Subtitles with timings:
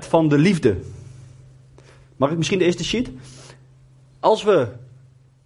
[0.00, 0.80] van de liefde.
[2.16, 3.10] Mag ik misschien de eerste sheet?
[4.20, 4.68] Als we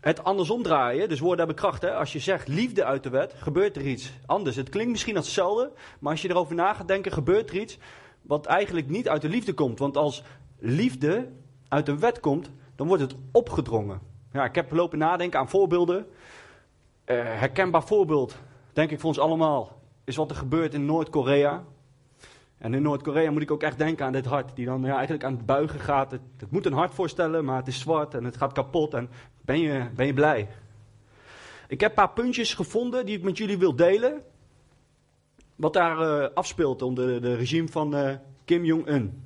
[0.00, 1.82] het andersom draaien, dus woorden hebben kracht.
[1.82, 1.94] Hè?
[1.94, 4.56] Als je zegt liefde uit de wet, gebeurt er iets anders.
[4.56, 7.78] Het klinkt misschien als hetzelfde, maar als je erover na gaat denken, gebeurt er iets
[8.22, 9.78] wat eigenlijk niet uit de liefde komt.
[9.78, 10.22] Want als
[10.58, 11.28] liefde
[11.68, 14.00] uit de wet komt, dan wordt het opgedrongen.
[14.32, 15.96] Ja, ik heb lopen nadenken aan voorbeelden.
[15.96, 16.06] Uh,
[17.24, 18.36] herkenbaar voorbeeld,
[18.72, 21.64] denk ik voor ons allemaal, is wat er gebeurt in Noord-Korea.
[22.58, 25.24] En in Noord-Korea moet ik ook echt denken aan dit hart, die dan ja, eigenlijk
[25.24, 26.10] aan het buigen gaat.
[26.10, 26.20] Het,
[26.50, 28.94] moet een hart voorstellen, maar het is zwart en het gaat kapot.
[28.94, 30.48] En ben je, ben je blij?
[31.68, 34.22] Ik heb een paar puntjes gevonden die ik met jullie wil delen.
[35.56, 38.14] Wat daar uh, afspeelt onder de, regime van uh,
[38.44, 39.24] Kim Jong-un.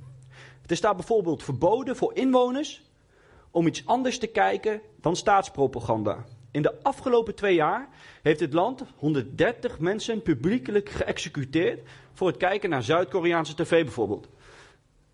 [0.63, 2.91] Het is daar bijvoorbeeld verboden voor inwoners
[3.51, 6.25] om iets anders te kijken dan staatspropaganda.
[6.51, 7.89] In de afgelopen twee jaar
[8.23, 11.89] heeft het land 130 mensen publiekelijk geëxecuteerd
[12.21, 14.29] voor het kijken naar Zuid-Koreaanse tv bijvoorbeeld.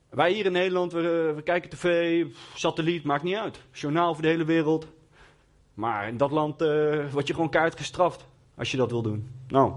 [0.09, 3.61] Wij hier in Nederland, we, we, kijken tv, satelliet, maakt niet uit.
[3.73, 4.87] Journaal voor de hele wereld.
[5.75, 9.31] Maar in dat land uh, word je gewoon kaart gestraft als je dat wil doen.
[9.49, 9.73] Nou,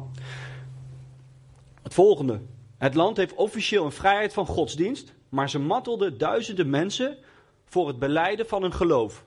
[1.83, 2.41] het volgende.
[2.77, 7.17] Het land heeft officieel een vrijheid van godsdienst, maar ze mattelden duizenden mensen
[7.65, 9.23] voor het beleiden van hun geloof.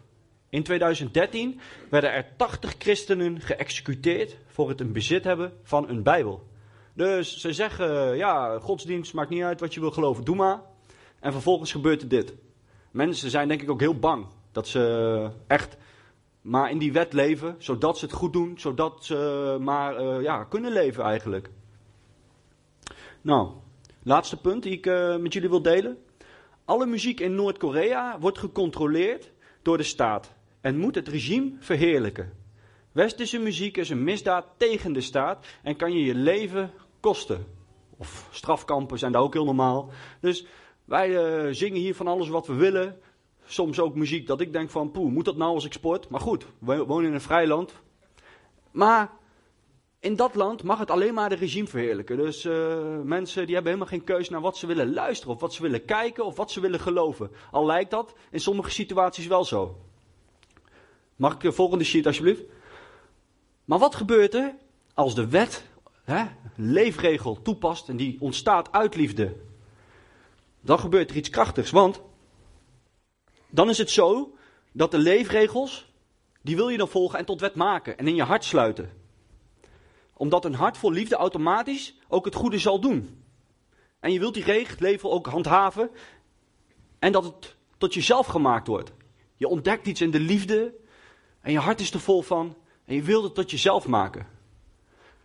[0.48, 1.60] In 2013
[1.90, 6.50] werden er 80 christenen geëxecuteerd voor het in bezit hebben van een Bijbel.
[6.94, 10.60] Dus ze zeggen, ja, godsdienst maakt niet uit wat je wil geloven, doe maar.
[11.20, 12.34] En vervolgens gebeurt er dit.
[12.90, 15.76] Mensen zijn denk ik ook heel bang dat ze echt
[16.42, 20.44] maar in die wet leven, zodat ze het goed doen, zodat ze maar uh, ja,
[20.44, 21.50] kunnen leven eigenlijk.
[23.20, 23.50] Nou,
[24.02, 25.98] laatste punt die ik uh, met jullie wil delen.
[26.64, 29.32] Alle muziek in Noord-Korea wordt gecontroleerd
[29.62, 32.32] door de staat en moet het regime verheerlijken.
[32.92, 36.70] Westerse muziek is een misdaad tegen de staat en kan je je leven
[37.02, 37.46] kosten.
[37.96, 39.90] Of strafkampen zijn daar ook heel normaal.
[40.20, 40.46] Dus
[40.84, 43.00] wij uh, zingen hier van alles wat we willen.
[43.44, 46.08] Soms ook muziek dat ik denk van, poeh, moet dat nou als ik sport?
[46.08, 47.72] Maar goed, we wonen in een vrij land.
[48.70, 49.10] Maar
[50.00, 52.16] in dat land mag het alleen maar de regime verheerlijken.
[52.16, 52.54] Dus uh,
[53.04, 55.84] mensen die hebben helemaal geen keuze naar wat ze willen luisteren, of wat ze willen
[55.84, 57.30] kijken, of wat ze willen geloven.
[57.50, 59.76] Al lijkt dat in sommige situaties wel zo.
[61.16, 62.42] Mag ik de volgende sheet alsjeblieft?
[63.64, 64.54] Maar wat gebeurt er
[64.94, 65.70] als de wet,
[66.56, 69.36] leefregel toepast en die ontstaat uit liefde?
[70.60, 72.02] Dan gebeurt er iets krachtigs, want
[73.50, 74.34] dan is het zo
[74.72, 75.92] dat de leefregels,
[76.42, 78.90] die wil je dan volgen en tot wet maken en in je hart sluiten.
[80.14, 83.22] Omdat een hart vol liefde automatisch ook het goede zal doen.
[84.00, 85.90] En je wilt die regel ook handhaven
[86.98, 88.92] en dat het tot jezelf gemaakt wordt.
[89.36, 90.74] Je ontdekt iets in de liefde
[91.40, 94.26] en je hart is er vol van en je wilt het tot jezelf maken.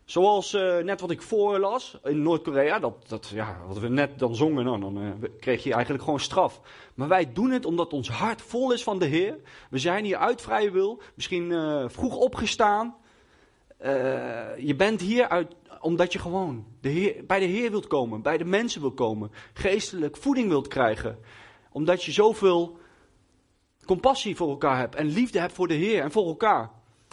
[0.07, 4.35] Zoals uh, net wat ik voorlas in Noord-Korea, dat, dat, ja, wat we net dan
[4.35, 5.09] zongen, nou, dan uh,
[5.39, 6.61] kreeg je eigenlijk gewoon straf.
[6.95, 9.37] Maar wij doen het omdat ons hart vol is van de Heer.
[9.69, 12.95] We zijn hier uit vrije wil, misschien uh, vroeg opgestaan.
[14.57, 18.37] je bent hier uit, omdat je gewoon de heer, bij de Heer wilt komen, bij
[18.37, 21.19] de mensen wilt komen, geestelijk voeding wilt krijgen.
[21.71, 22.77] Omdat je zoveel
[23.85, 26.71] compassie voor elkaar hebt en liefde hebt voor de Heer en voor elkaar.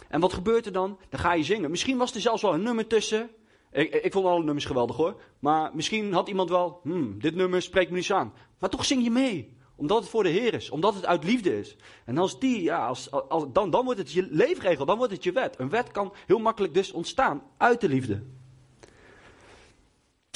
[0.09, 0.99] En wat gebeurt er dan?
[1.09, 1.69] Dan ga je zingen.
[1.69, 3.29] Misschien was er zelfs wel een nummer tussen.
[3.71, 5.21] Ik, ik vond alle nummers geweldig hoor.
[5.39, 8.33] Maar misschien had iemand wel, hmm, dit nummer spreekt me niet aan.
[8.59, 9.53] Maar toch zing je mee.
[9.75, 10.69] Omdat het voor de Heer is.
[10.69, 11.75] Omdat het uit liefde is.
[12.05, 14.85] En als die, ja, als, als, dan, dan wordt het je leefregel.
[14.85, 15.59] Dan wordt het je wet.
[15.59, 18.23] Een wet kan heel makkelijk dus ontstaan uit de liefde.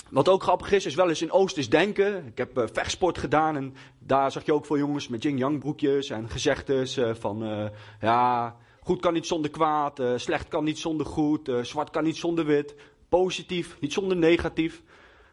[0.09, 2.25] Wat ook grappig is, is wel eens in Oosters denken.
[2.25, 6.09] Ik heb uh, vechtsport gedaan en daar zag je ook veel jongens met yin-yang broekjes
[6.09, 7.65] en gezegdes uh, van, uh,
[8.01, 8.55] ja,
[8.89, 12.75] goed kan niet zonder kwaad, slecht kan niet zonder goed, zwart kan niet zonder wit,
[13.09, 14.83] positief, niet zonder negatief.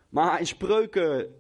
[0.09, 1.35] Maar in Spreuken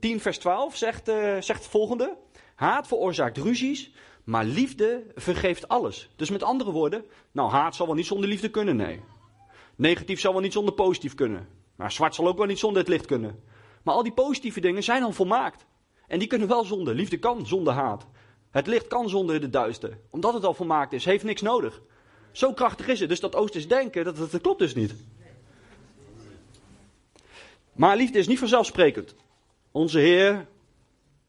[0.00, 1.06] 10 vers 12 zegt,
[1.40, 2.16] zegt het volgende,
[2.54, 3.92] haat veroorzaakt ruzies,
[4.24, 6.10] maar liefde vergeeft alles.
[6.16, 9.00] Dus met andere woorden, nou haat zal wel niet zonder liefde kunnen, nee.
[9.76, 11.48] Negatief zal wel niet zonder positief kunnen.
[11.76, 13.42] Maar zwart zal ook wel niet zonder het licht kunnen.
[13.82, 15.66] Maar al die positieve dingen zijn al volmaakt.
[16.06, 16.94] En die kunnen wel zonder.
[16.94, 18.06] Liefde kan zonder haat.
[18.50, 19.98] Het licht kan zonder de duister.
[20.10, 21.80] Omdat het al volmaakt is, heeft niks nodig.
[22.32, 23.08] Zo krachtig is het.
[23.08, 24.94] Dus dat Oosters denken, dat, dat, klopt dus niet.
[27.72, 29.14] Maar liefde is niet vanzelfsprekend.
[29.70, 30.46] Onze Heer,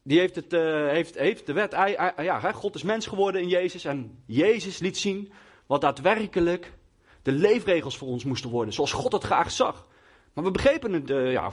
[0.02, 1.72] die heeft, het, uh, heeft, heeft de wet.
[1.72, 3.84] Hij, ja, God is mens geworden in Jezus.
[3.84, 5.32] En Jezus liet zien
[5.66, 6.72] wat daadwerkelijk
[7.22, 8.74] de leefregels voor ons moesten worden.
[8.74, 9.86] Zoals God het graag zag.
[10.32, 11.50] Maar we begrepen het, uh, ja,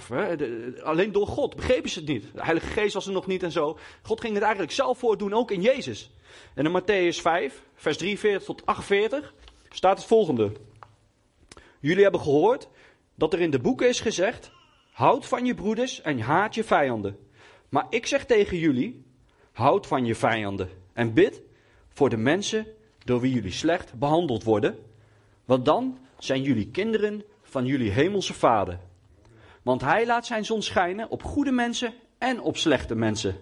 [0.84, 2.24] alleen door God begrepen ze het niet.
[2.34, 3.78] De Heilige Geest was er nog niet en zo.
[4.02, 6.12] God ging het eigenlijk zelf voordoen, ook in Jezus.
[6.54, 9.34] En in Matthäus 5, vers 43 tot 48,
[9.70, 10.52] staat het volgende.
[11.80, 12.70] Jullie hebben gehoord
[13.16, 14.52] dat er in de boeken is gezegd:
[14.92, 17.18] houd van je broeders en haat je vijanden.
[17.70, 19.06] Maar ik zeg tegen jullie:
[19.52, 21.42] houd van je vijanden en bid
[21.90, 22.68] voor de mensen
[23.06, 24.78] door wie jullie slecht behandeld worden,
[25.46, 28.80] want dan zijn jullie kinderen van jullie hemelse Vader.
[29.64, 33.36] Want hij laat zijn zon schijnen op goede mensen en op slechte mensen.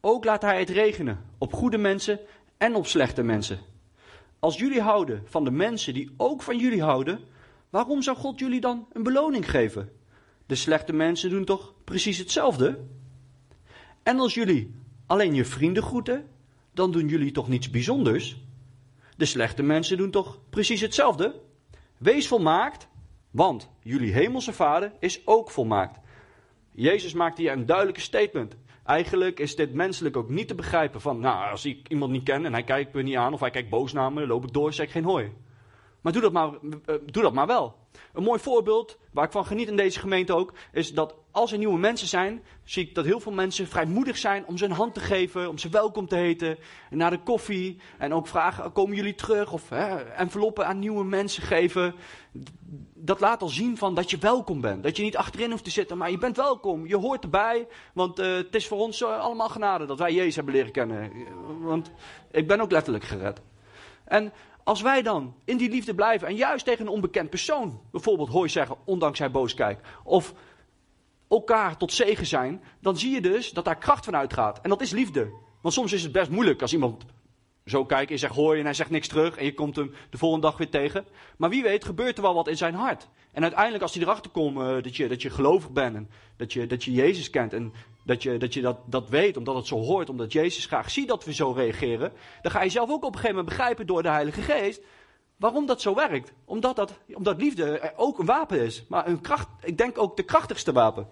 [0.00, 2.20] Ook laat hij het regenen op goede mensen
[2.56, 3.58] en op slechte mensen.
[4.38, 7.20] Als jullie houden van de mensen die ook van jullie houden,
[7.70, 9.92] waarom zou God jullie dan een beloning geven?
[10.46, 12.78] De slechte mensen doen toch precies hetzelfde?
[14.02, 14.74] En als jullie
[15.06, 16.28] alleen je vrienden groeten,
[16.72, 18.36] dan doen jullie toch niets bijzonders?
[19.16, 21.40] De slechte mensen doen toch precies hetzelfde?
[21.98, 22.88] Wees volmaakt,
[23.30, 25.98] want jullie hemelse vader is ook volmaakt.
[26.72, 28.56] Jezus maakt hier een duidelijke statement.
[28.84, 32.44] Eigenlijk is dit menselijk ook niet te begrijpen van, nou, als ik iemand niet ken
[32.44, 34.72] en hij kijkt me niet aan of hij kijkt boos naar me, loop ik door,
[34.72, 35.32] zeg ik geen hooi.
[36.00, 36.50] Maar doe dat maar,
[36.84, 37.74] eh, doe dat maar wel.
[38.12, 41.58] Een mooi voorbeeld, waar ik van geniet in deze gemeente ook, is dat als er
[41.58, 44.94] nieuwe mensen zijn, zie ik dat heel veel mensen vrijmoedig zijn om ze een hand
[44.94, 46.58] te geven, om ze welkom te heten,
[46.90, 49.52] naar de koffie en ook vragen, komen jullie terug?
[49.52, 51.94] Of hè, enveloppen aan nieuwe mensen geven.
[53.02, 54.82] Dat laat al zien van dat je welkom bent.
[54.82, 56.86] Dat je niet achterin hoeft te zitten, maar je bent welkom.
[56.86, 60.36] Je hoort erbij, want uh, het is voor ons uh, allemaal genade dat wij Jezus
[60.36, 61.12] hebben leren kennen.
[61.60, 61.90] Want
[62.30, 63.40] ik ben ook letterlijk gered.
[64.04, 64.32] En
[64.64, 68.44] als wij dan in die liefde blijven en juist tegen een onbekend persoon bijvoorbeeld hoor
[68.44, 70.34] je zeggen, ondanks hij boos kijkt, of
[71.28, 74.60] elkaar tot zegen zijn, dan zie je dus dat daar kracht van uitgaat.
[74.60, 75.32] En dat is liefde.
[75.60, 77.04] Want soms is het best moeilijk als iemand
[77.66, 80.18] zo kijkt en zegt hoor en hij zegt niks terug en je komt hem de
[80.18, 81.04] volgende dag weer tegen.
[81.36, 83.08] Maar wie weet gebeurt er wel wat in zijn hart.
[83.32, 86.52] En uiteindelijk als hij erachter komt uh, dat, je, dat je gelovig bent en dat
[86.52, 87.72] je, dat je Jezus kent en
[88.04, 91.08] dat je, dat, je dat, dat weet omdat het zo hoort, omdat Jezus graag ziet
[91.08, 92.12] dat we zo reageren,
[92.42, 94.82] dan ga je zelf ook op een gegeven moment begrijpen door de Heilige Geest
[95.36, 96.32] waarom dat zo werkt.
[96.44, 100.22] Omdat, dat, omdat liefde ook een wapen is, maar een kracht, ik denk ook de
[100.22, 101.08] krachtigste wapen.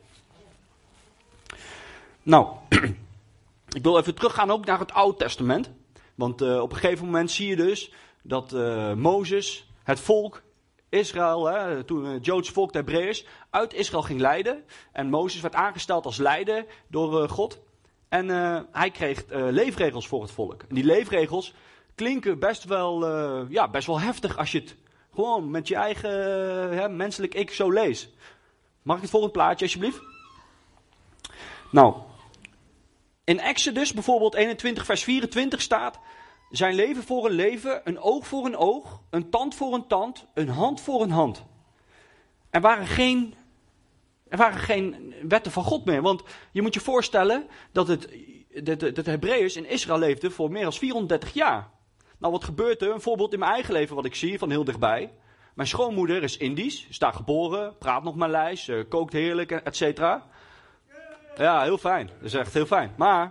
[2.22, 2.48] Nou,
[3.78, 5.70] ik wil even teruggaan ook naar het Oude Testament.
[6.18, 7.92] Want uh, op een gegeven moment zie je dus
[8.22, 10.42] dat uh, Mozes het volk
[10.88, 14.64] Israël, hè, toen het Joodse volk, de Hebreeërs, uit Israël ging leiden.
[14.92, 17.60] En Mozes werd aangesteld als leider door God.
[18.08, 18.28] En
[18.72, 20.62] hij kreeg leefregels voor het volk.
[20.68, 21.54] En die leefregels
[21.94, 23.06] klinken best wel,
[23.50, 24.76] ja, best wel heftig als je het
[25.14, 28.10] gewoon met je eigen menselijk ik zo leest.
[28.82, 30.00] Mag ik het volgende plaatje alsjeblieft?
[31.70, 31.94] Nou,
[33.28, 35.98] in Exodus bijvoorbeeld 21 vers 24 staat...
[36.50, 40.26] Zijn leven voor een leven, een oog voor een oog, een tand voor een tand,
[40.34, 41.44] een hand voor een hand.
[42.50, 43.34] Er waren geen,
[44.28, 46.02] er waren geen wetten van God meer.
[46.02, 46.22] Want
[46.52, 48.08] je moet je voorstellen dat het,
[48.62, 51.70] dat de, de Hebreeërs in Israël leefden voor meer dan 430 jaar.
[52.18, 52.92] Nou, wat gebeurt er?
[52.92, 55.12] Een voorbeeld in mijn eigen leven wat ik zie van heel dichtbij.
[55.54, 60.00] Mijn schoonmoeder is Indisch, is daar geboren, praat nog Maleis, kookt heerlijk, et.
[61.38, 62.06] Ja, heel fijn.
[62.06, 62.94] Dat is echt heel fijn.
[62.96, 63.30] Maar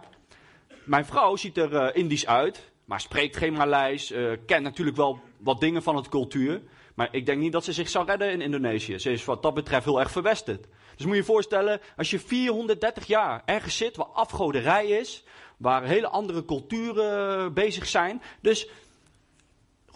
[0.83, 5.19] mijn vrouw ziet er uh, Indisch uit, maar spreekt geen Maleis, uh, kent natuurlijk wel
[5.37, 6.61] wat dingen van het cultuur.
[6.95, 8.99] Maar ik denk niet dat ze zich zou redden in Indonesië.
[8.99, 10.67] Ze is wat dat betreft heel erg verwesterd.
[10.95, 15.23] Dus moet je je voorstellen, als je 430 jaar ergens zit waar afgoderij is,
[15.57, 18.21] waar hele andere culturen bezig zijn.
[18.41, 18.69] Dus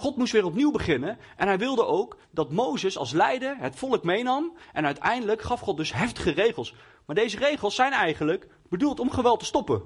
[0.01, 1.17] God moest weer opnieuw beginnen.
[1.37, 4.57] En hij wilde ook dat Mozes als leider het volk meenam.
[4.73, 6.75] En uiteindelijk gaf God dus heftige regels.
[7.05, 9.81] Maar deze regels zijn eigenlijk bedoeld om geweld te stoppen.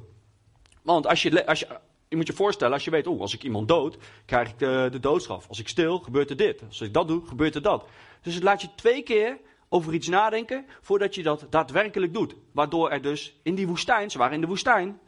[0.82, 1.68] Want als je, als je,
[2.08, 4.88] je moet je voorstellen, als je weet, oh, als ik iemand dood, krijg ik de,
[4.92, 5.48] de doodstraf.
[5.48, 6.64] Als ik stil, gebeurt er dit.
[6.68, 7.86] Als ik dat doe, gebeurt er dat.
[8.22, 9.38] Dus het laat je twee keer
[9.70, 12.36] over iets nadenken voordat je dat daadwerkelijk doet.
[12.52, 15.00] Waardoor er dus in die woestijn, ze waren in de woestijn,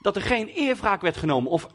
[0.00, 1.68] dat er geen eerwraak werd genomen of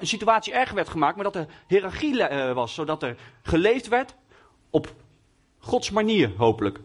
[0.00, 4.14] een situatie erger werd gemaakt, maar dat er hiërarchie uh, was, zodat er geleefd werd
[4.70, 4.94] op
[5.58, 6.80] Gods manier, hopelijk.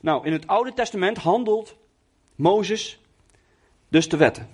[0.00, 1.76] Nou, in het Oude Testament handelt
[2.34, 3.00] Mozes
[3.88, 4.48] dus de wetten.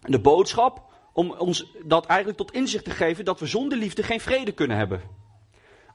[0.00, 4.20] De boodschap om ons dat eigenlijk tot inzicht te geven dat we zonder liefde geen
[4.20, 5.02] vrede kunnen hebben.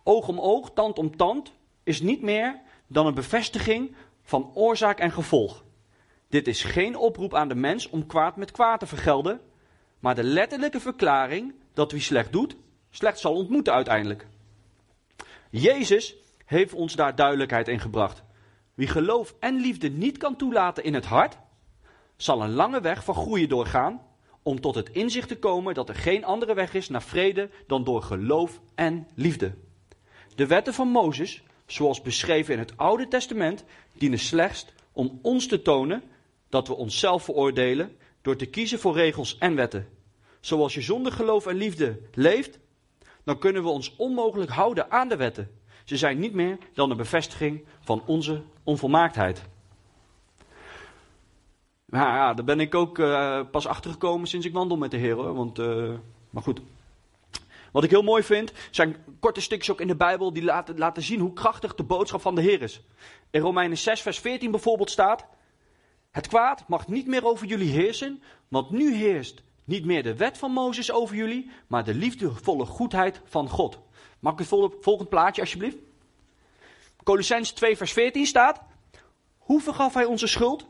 [0.04, 1.54] Oog om oog, tand om tand
[1.84, 5.64] is niet meer dan een bevestiging van oorzaak en gevolg.
[6.30, 9.42] Dit is geen oproep aan de mens om kwaad met kwaad te vergelden,
[10.04, 12.56] maar de letterlijke verklaring dat wie slecht doet,
[12.90, 14.28] slecht zal ontmoeten uiteindelijk.
[15.50, 18.24] Jezus heeft ons daar duidelijkheid in gebracht.
[18.74, 21.38] Wie geloof en liefde niet kan toelaten in het hart,
[22.18, 24.02] zal een lange weg van groeien doorgaan
[24.42, 27.84] om tot het inzicht te komen dat er geen andere weg is naar vrede dan
[27.84, 29.54] door geloof en liefde.
[30.36, 35.62] De wetten van Mozes, zoals beschreven in het Oude Testament, dienen slechts om ons te
[35.62, 36.04] tonen
[36.50, 39.88] dat we onszelf veroordelen door te kiezen voor regels en wetten.
[40.40, 42.60] Zoals je zonder geloof en liefde leeft,
[43.24, 45.52] dan kunnen we ons onmogelijk houden aan de wetten.
[45.84, 49.44] Ze zijn niet meer dan een bevestiging van onze onvolmaaktheid.
[51.86, 55.16] Maar ja, daar ben ik ook uh, pas achtergekomen sinds ik wandel met de Heer.
[55.16, 55.34] Hoor.
[55.34, 55.94] Want, uh,
[56.30, 56.62] maar goed.
[57.72, 61.04] Wat ik heel mooi vind, zijn korte stukjes ook in de Bijbel die laten, laten
[61.04, 62.82] zien hoe krachtig de boodschap van de Heer is.
[63.30, 65.26] In Romeinen 6, vers 14 bijvoorbeeld staat:
[66.14, 70.38] Het kwaad mag niet meer over jullie heersen, want nu heerst niet meer de wet
[70.38, 73.80] van Mozes over jullie, maar de liefdevolle goedheid van God.
[74.20, 75.78] Mag ik het volgende plaatje alsjeblieft?
[77.04, 78.62] Colossens 2, vers 14 staat:
[79.38, 80.68] Hoe vergaf hij onze schuld?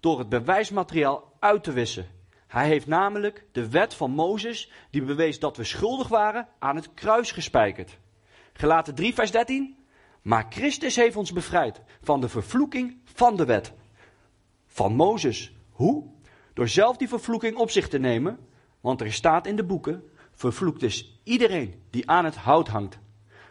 [0.00, 2.06] Door het bewijsmateriaal uit te wissen.
[2.46, 6.94] Hij heeft namelijk de wet van Mozes, die bewees dat we schuldig waren, aan het
[6.94, 7.98] kruis gespijkerd.
[8.52, 9.76] Gelaten 3, vers 13.
[10.22, 13.72] Maar Christus heeft ons bevrijd van de vervloeking van de wet.
[14.76, 15.52] Van Mozes.
[15.70, 16.04] Hoe?
[16.54, 18.38] Door zelf die vervloeking op zich te nemen.
[18.80, 20.02] Want er staat in de boeken:
[20.32, 22.98] vervloekt is iedereen die aan het hout hangt.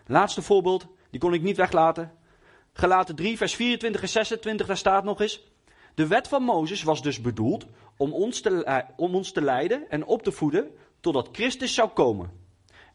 [0.05, 2.11] Laatste voorbeeld, die kon ik niet weglaten.
[2.73, 5.43] Gelaten 3, vers 24 en 26, daar staat nog eens.
[5.93, 7.65] De wet van Mozes was dus bedoeld
[7.97, 12.31] om ons, te, om ons te leiden en op te voeden totdat Christus zou komen.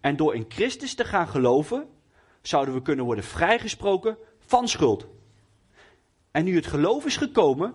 [0.00, 1.88] En door in Christus te gaan geloven,
[2.42, 5.06] zouden we kunnen worden vrijgesproken van schuld.
[6.30, 7.74] En nu het geloof is gekomen,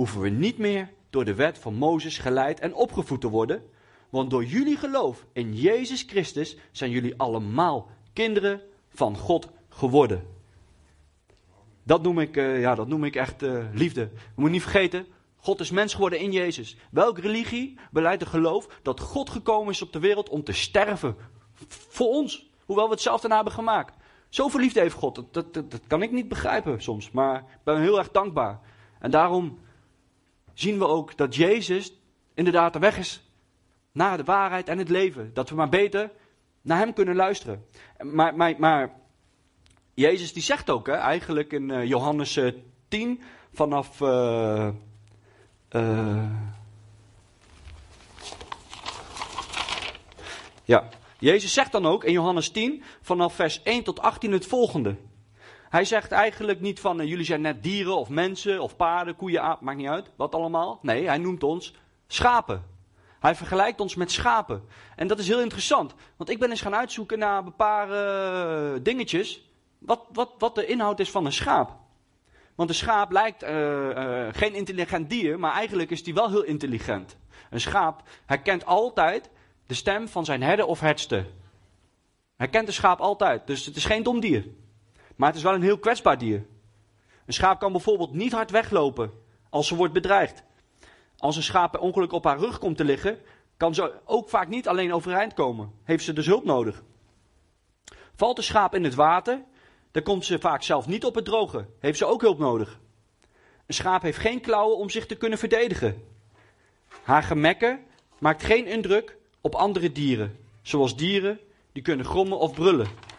[0.00, 3.62] hoeven we niet meer door de wet van Mozes geleid en opgevoed te worden.
[4.10, 10.26] Want door jullie geloof in Jezus Christus zijn jullie allemaal kinderen van God geworden.
[11.82, 14.04] Dat noem ik, uh, ja, dat noem ik echt uh, liefde.
[14.12, 16.76] We moeten niet vergeten, God is mens geworden in Jezus.
[16.90, 21.16] Welke religie beleidt de geloof dat God gekomen is op de wereld om te sterven
[21.68, 22.50] voor ons?
[22.64, 23.94] Hoewel we het zelf daarna hebben gemaakt.
[24.28, 27.10] Zoveel liefde heeft God, dat, dat, dat, dat kan ik niet begrijpen soms.
[27.10, 28.60] Maar ik ben heel erg dankbaar.
[28.98, 29.58] En daarom
[30.60, 31.92] zien we ook dat Jezus
[32.34, 33.22] inderdaad de weg is
[33.92, 35.30] naar de waarheid en het leven.
[35.34, 36.10] Dat we maar beter
[36.62, 37.64] naar Hem kunnen luisteren.
[37.98, 38.92] Maar, maar, maar
[39.94, 42.52] Jezus die zegt ook hè, eigenlijk in uh, Johannes uh,
[42.88, 44.00] 10 vanaf...
[44.00, 44.70] Uh,
[50.64, 50.88] ja,
[51.18, 54.96] Jezus zegt dan ook in Johannes 10 vanaf vers 1 tot 18 het volgende.
[55.70, 59.60] Hij zegt eigenlijk niet van jullie zijn net dieren of mensen of paarden, koeien, aap,
[59.60, 60.78] maakt niet uit, wat allemaal.
[60.82, 61.74] Nee, hij noemt ons
[62.06, 62.64] schapen.
[63.20, 64.62] Hij vergelijkt ons met schapen.
[64.96, 68.80] En dat is heel interessant, want ik ben eens gaan uitzoeken naar een paar uh,
[68.82, 71.76] dingetjes wat, wat, wat de inhoud is van een schaap.
[72.54, 77.16] Want een schaap lijkt uh, geen intelligent dier, maar eigenlijk is die wel heel intelligent.
[77.50, 79.30] Een schaap herkent altijd
[79.66, 81.26] de stem van zijn herder of herdster.
[82.36, 84.44] Herkent de schaap altijd, dus het is geen dom dier.
[85.20, 86.46] Maar het is wel een heel kwetsbaar dier.
[87.26, 89.12] Een schaap kan bijvoorbeeld niet hard weglopen
[89.50, 90.42] als ze wordt bedreigd.
[91.18, 93.18] Als een schaap per ongeluk op haar rug komt te liggen,
[93.56, 95.72] kan ze ook vaak niet alleen overeind komen.
[95.84, 96.82] Heeft ze dus hulp nodig.
[98.14, 99.42] Valt een schaap in het water,
[99.90, 101.66] dan komt ze vaak zelf niet op het droge.
[101.78, 102.80] Heeft ze ook hulp nodig.
[103.66, 106.04] Een schaap heeft geen klauwen om zich te kunnen verdedigen.
[107.02, 107.80] Haar gemekken
[108.18, 111.40] maakt geen indruk op andere dieren, zoals dieren
[111.72, 113.09] die kunnen grommen of brullen.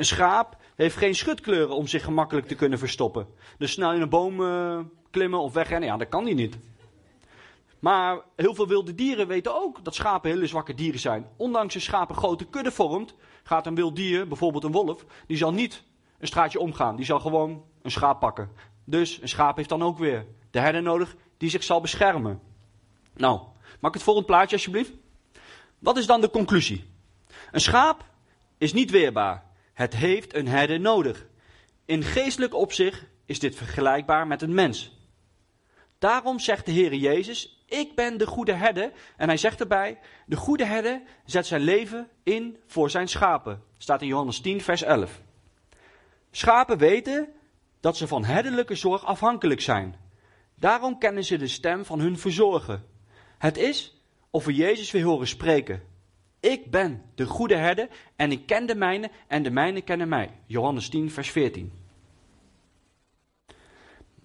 [0.00, 3.26] Een schaap heeft geen schutkleuren om zich gemakkelijk te kunnen verstoppen.
[3.58, 4.80] Dus snel in een boom uh,
[5.10, 6.58] klimmen of wegrennen, ja, dat kan die niet.
[7.78, 11.26] Maar heel veel wilde dieren weten ook dat schapen hele zwakke dieren zijn.
[11.36, 15.36] Ondanks een schaap een grote kudde vormt, gaat een wild dier, bijvoorbeeld een wolf, die
[15.36, 15.82] zal niet
[16.18, 16.96] een straatje omgaan.
[16.96, 18.50] Die zal gewoon een schaap pakken.
[18.84, 22.40] Dus een schaap heeft dan ook weer de herder nodig die zich zal beschermen.
[23.16, 23.40] Nou,
[23.80, 24.92] maak het volgende plaatje alsjeblieft.
[25.78, 26.90] Wat is dan de conclusie?
[27.50, 28.04] Een schaap
[28.58, 29.48] is niet weerbaar.
[29.80, 31.26] Het heeft een herder nodig.
[31.84, 34.98] In geestelijk opzicht is dit vergelijkbaar met een mens.
[35.98, 38.92] Daarom zegt de Heer Jezus: Ik ben de goede herder.
[39.16, 43.62] En hij zegt erbij: De goede herder zet zijn leven in voor zijn schapen.
[43.78, 45.20] Staat in Johannes 10, vers 11.
[46.30, 47.28] Schapen weten
[47.80, 49.96] dat ze van herderlijke zorg afhankelijk zijn.
[50.54, 52.82] Daarom kennen ze de stem van hun verzorger.
[53.38, 55.89] Het is of we Jezus weer horen spreken.
[56.40, 60.30] Ik ben de goede herder en ik ken de mijne en de mijne kennen mij.
[60.46, 61.72] Johannes 10, vers 14.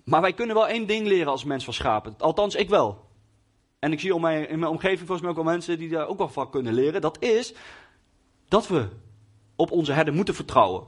[0.03, 2.15] Maar wij kunnen wel één ding leren als mens van schapen.
[2.17, 3.05] Althans, ik wel.
[3.79, 6.07] En ik zie om mij, in mijn omgeving volgens mij ook wel mensen die daar
[6.07, 7.01] ook wel van kunnen leren.
[7.01, 7.53] Dat is
[8.47, 8.87] dat we
[9.55, 10.87] op onze herder moeten vertrouwen.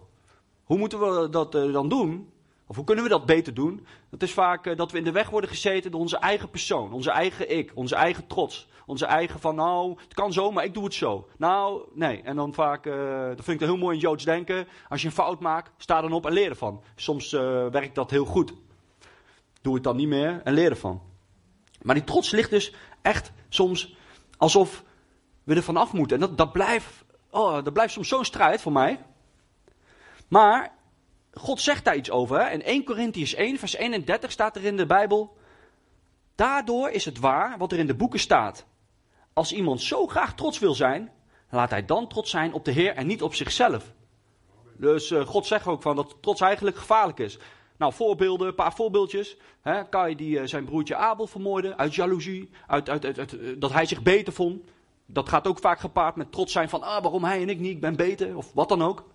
[0.64, 2.32] Hoe moeten we dat uh, dan doen?
[2.68, 3.86] Of hoe kunnen we dat beter doen?
[4.10, 6.94] Dat is vaak uh, dat we in de weg worden gezeten door onze eigen persoon,
[6.94, 8.68] onze eigen ik, onze eigen trots.
[8.86, 11.28] Onze eigen van, nou, het kan zo, maar ik doe het zo.
[11.38, 12.22] Nou, nee.
[12.22, 14.68] En dan vaak, uh, dat vind ik heel mooi in Joods denken.
[14.90, 16.84] Als je een fout maakt, sta dan op en leer ervan.
[16.96, 17.32] Soms
[17.72, 18.54] werkt dat heel goed.
[19.62, 21.02] Doe het dan niet meer en leer ervan.
[21.82, 23.96] Maar die trots ligt dus echt soms
[24.38, 24.84] alsof
[25.44, 26.22] we er vanaf moeten.
[26.22, 29.06] En dat, dat, blijft, oh, dat blijft soms zo'n strijd voor mij.
[30.28, 30.77] Maar
[31.38, 32.40] God zegt daar iets over.
[32.40, 32.50] Hè?
[32.50, 35.38] In 1 Corinthians 1, vers 31 staat er in de Bijbel.
[36.36, 38.66] Daardoor is het waar wat er in de boeken staat.
[39.34, 41.12] Als iemand zo graag trots wil zijn,
[41.50, 43.94] laat hij dan trots zijn op de Heer en niet op zichzelf.
[44.78, 47.38] Dus uh, God zegt ook van dat trots eigenlijk gevaarlijk is.
[47.78, 49.38] Nou, voorbeelden, een paar voorbeeldjes.
[49.62, 53.74] Hè, Kai die uh, zijn broertje Abel vermoorde uit jaloezie, uit, uit, uit, uh, dat
[53.74, 54.62] hij zich beter vond.
[55.06, 57.72] Dat gaat ook vaak gepaard met trots zijn van, ah, waarom hij en ik niet,
[57.72, 59.06] ik ben beter, of wat dan ook.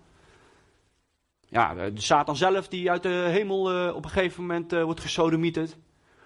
[1.53, 5.77] Ja, de Satan zelf die uit de hemel op een gegeven moment wordt gesodemieterd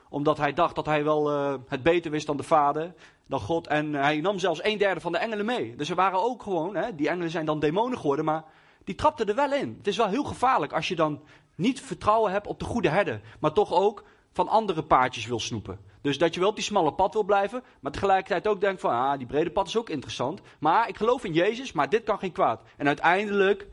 [0.10, 2.94] omdat hij dacht dat hij wel uh, het beter wist dan de vader,
[3.26, 3.68] dan God.
[3.68, 5.76] En hij nam zelfs een derde van de engelen mee.
[5.76, 8.44] Dus er waren ook gewoon, hè, die engelen zijn dan demonen geworden, maar
[8.84, 9.76] die trapten er wel in.
[9.78, 11.22] Het is wel heel gevaarlijk als je dan
[11.56, 15.80] niet vertrouwen hebt op de goede herder, maar toch ook van andere paardjes wil snoepen.
[16.02, 18.92] Dus dat je wel op die smalle pad wil blijven, maar tegelijkertijd ook denkt van,
[18.92, 20.42] ah, die brede pad is ook interessant.
[20.60, 22.62] Maar ik geloof in Jezus, maar dit kan geen kwaad.
[22.78, 23.68] En uiteindelijk,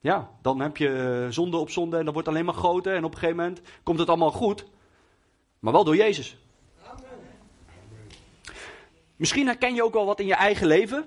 [0.00, 2.94] ja, dan heb je zonde op zonde en dat wordt alleen maar groter.
[2.94, 4.66] En op een gegeven moment komt het allemaal goed.
[5.58, 6.36] Maar wel door Jezus.
[9.16, 11.04] Misschien herken je ook wel wat in je eigen leven.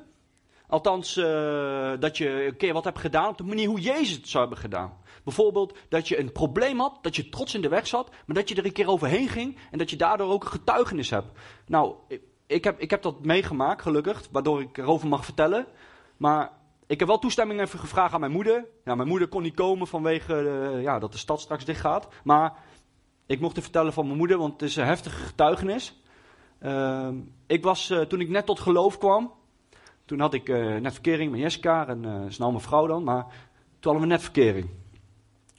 [0.67, 1.25] Althans, uh,
[2.00, 4.62] dat je een keer wat hebt gedaan op de manier hoe Jezus het zou hebben
[4.62, 4.98] gedaan.
[5.24, 8.50] Bijvoorbeeld dat je een probleem had, dat je trots in de weg zat, maar dat
[8.50, 11.27] je er een keer overheen ging en dat je daardoor ook een getuigenis hebt.
[11.67, 11.95] Nou,
[12.48, 15.65] ik heb, ik heb dat meegemaakt, gelukkig, waardoor ik erover mag vertellen.
[16.17, 16.51] Maar
[16.91, 18.65] ik heb wel toestemming even gevraagd aan mijn moeder.
[18.86, 22.07] Ja, mijn moeder kon niet komen vanwege uh, ja, dat de stad straks dicht gaat.
[22.24, 22.53] Maar
[23.25, 26.01] ik mocht het vertellen van mijn moeder, want het is een heftige getuigenis.
[26.62, 27.10] Uh,
[27.48, 29.33] ik was, uh, toen ik net tot geloof kwam,
[30.05, 33.24] toen had ik uh, net verkering met Jessica, en is nou mijn vrouw dan, maar
[33.79, 34.69] toen hadden we net verkering.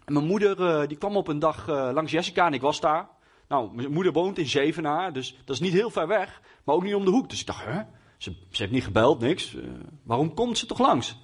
[0.07, 3.09] Mijn moeder, die kwam op een dag langs Jessica en ik was daar.
[3.49, 6.83] Nou, mijn moeder woont in Zevenaar, dus dat is niet heel ver weg, maar ook
[6.83, 7.29] niet om de hoek.
[7.29, 7.83] Dus ik dacht, hè,
[8.23, 9.57] ze, heeft niet gebeld, niks.
[10.03, 11.19] waarom komt ze toch langs?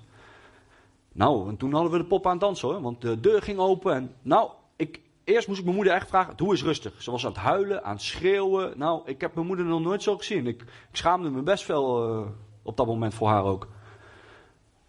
[1.12, 3.58] Nou, en toen hadden we de pop aan het dansen hoor, want de deur ging
[3.58, 7.02] open en nou, ik, eerst moest ik mijn moeder echt vragen, doe eens rustig.
[7.02, 8.78] Ze was aan het huilen, aan het schreeuwen.
[8.78, 10.46] Nou, ik heb mijn moeder nog nooit zo gezien.
[10.46, 12.26] Ik, schaamde me best veel uh,
[12.62, 13.68] op dat moment voor haar ook.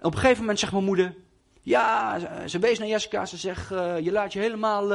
[0.02, 1.16] Op een gegeven moment zegt mijn moeder,
[1.62, 4.92] ja, ze, wees naar Jessica, ze zegt, uh, je laat je helemaal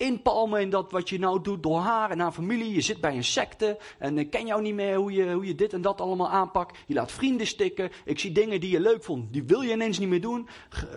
[0.00, 2.74] inpalmen in dat wat je nou doet door haar en haar familie.
[2.74, 5.54] Je zit bij een secte en ik ken jou niet meer hoe je, hoe je
[5.54, 6.78] dit en dat allemaal aanpakt.
[6.86, 7.90] Je laat vrienden stikken.
[8.04, 10.48] Ik zie dingen die je leuk vond, die wil je ineens niet meer doen.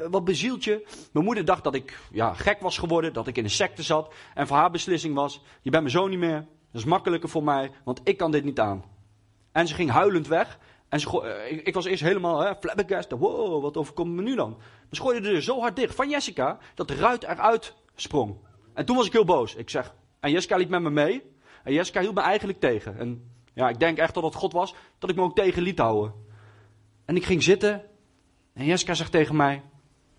[0.09, 0.87] Wat bezielt je?
[1.11, 4.13] Mijn moeder dacht dat ik ja, gek was geworden, dat ik in een secte zat.
[4.33, 6.45] En voor haar beslissing was, je bent mijn zoon niet meer.
[6.71, 8.83] Dat is makkelijker voor mij, want ik kan dit niet aan.
[9.51, 10.59] En ze ging huilend weg.
[10.89, 13.19] En ze ik, was eerst helemaal hè, flabbergasted.
[13.19, 14.57] Wow, wat overkomt me nu dan?
[14.91, 18.35] Ze gooide de deur zo hard dicht van Jessica, dat de ruit eruit sprong.
[18.73, 19.55] En toen was ik heel boos.
[19.55, 21.23] Ik zeg, en Jessica liep met me mee.
[21.63, 22.97] En Jessica hield me eigenlijk tegen.
[22.97, 25.79] En ja, ik denk echt dat het God was, dat ik me ook tegen liet
[25.79, 26.13] houden.
[27.05, 27.83] En ik ging zitten.
[28.53, 29.63] En Jessica zegt tegen mij,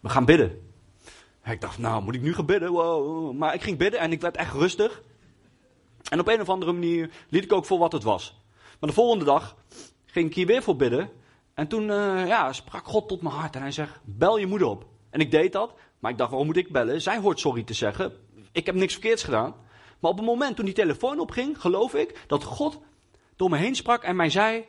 [0.01, 0.73] we gaan bidden.
[1.41, 2.71] En ik dacht, nou, moet ik nu gaan bidden?
[2.71, 3.33] Wow.
[3.33, 5.03] Maar ik ging bidden en ik werd echt rustig.
[6.11, 8.41] En op een of andere manier liet ik ook voor wat het was.
[8.81, 9.57] Maar de volgende dag
[10.07, 11.11] ging ik hier weer voor bidden.
[11.55, 13.55] En toen uh, ja, sprak God tot mijn hart.
[13.55, 14.87] En hij zegt, bel je moeder op.
[15.11, 15.75] En ik deed dat.
[15.99, 17.03] Maar ik dacht, waarom moet ik bellen?
[17.03, 18.13] Zij hoort sorry te zeggen
[18.55, 19.55] ik heb niks verkeerds gedaan.
[19.99, 22.81] Maar op het moment toen die telefoon opging, geloof ik dat God
[23.37, 24.65] door me heen sprak en mij zei: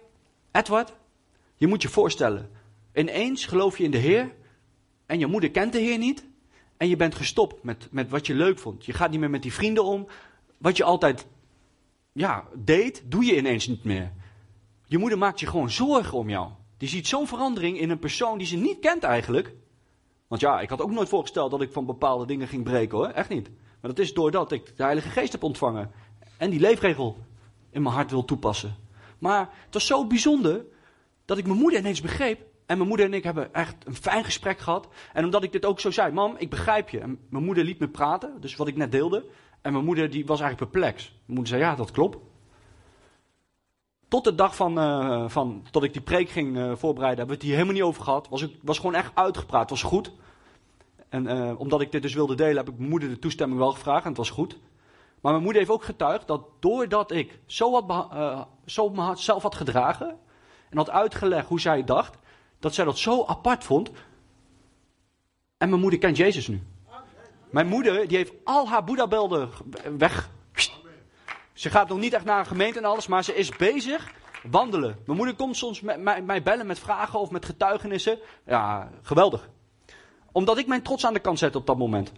[0.51, 0.93] Edward,
[1.55, 2.51] je moet je voorstellen.
[2.93, 4.35] Ineens geloof je in de Heer
[5.05, 6.25] en je moeder kent de Heer niet.
[6.77, 8.85] En je bent gestopt met, met wat je leuk vond.
[8.85, 10.07] Je gaat niet meer met die vrienden om.
[10.57, 11.27] Wat je altijd
[12.11, 14.11] ja, deed, doe je ineens niet meer.
[14.85, 16.49] Je moeder maakt je gewoon zorgen om jou.
[16.77, 19.53] Die ziet zo'n verandering in een persoon die ze niet kent eigenlijk.
[20.27, 23.07] Want ja, ik had ook nooit voorgesteld dat ik van bepaalde dingen ging breken hoor.
[23.07, 23.49] Echt niet.
[23.85, 25.91] Maar dat is doordat ik de Heilige Geest heb ontvangen.
[26.37, 27.17] En die leefregel
[27.69, 28.75] in mijn hart wil toepassen.
[29.19, 30.65] Maar het was zo bijzonder
[31.25, 32.39] dat ik mijn moeder ineens begreep.
[32.65, 34.87] En mijn moeder en ik hebben echt een fijn gesprek gehad.
[35.13, 36.99] En omdat ik dit ook zo zei, mam, ik begrijp je.
[36.99, 39.25] En mijn moeder liet me praten, dus wat ik net deelde.
[39.61, 41.03] En mijn moeder die was eigenlijk perplex.
[41.03, 42.17] Mijn moeder zei, ja, dat klopt.
[44.07, 47.33] Tot de dag van, uh, van tot ik die preek ging uh, voorbereiden, hebben we
[47.33, 48.27] het hier helemaal niet over gehad.
[48.29, 50.11] Was, ik, was gewoon echt uitgepraat, was goed.
[51.09, 53.71] En uh, omdat ik dit dus wilde delen, heb ik mijn moeder de toestemming wel
[53.71, 54.57] gevraagd en het was goed.
[55.21, 59.55] Maar mijn moeder heeft ook getuigd dat doordat ik zo, wat uh, zo mezelf had
[59.55, 60.17] gedragen
[60.69, 62.17] en had uitgelegd hoe zij dacht,
[62.59, 63.91] dat zij dat zo apart vond.
[65.57, 66.63] En mijn moeder kent Jezus nu.
[67.49, 69.07] Mijn moeder die heeft al haar boeddha
[69.97, 70.29] weg.
[71.53, 74.13] Ze gaat nog niet echt naar een gemeente en alles, maar ze is bezig
[74.51, 74.97] wandelen.
[75.05, 78.19] Mijn moeder komt soms met mij bellen met vragen of met getuigenissen.
[78.45, 79.49] Ja, geweldig
[80.35, 82.11] omdat ik mijn trots aan de kant zet op dat moment.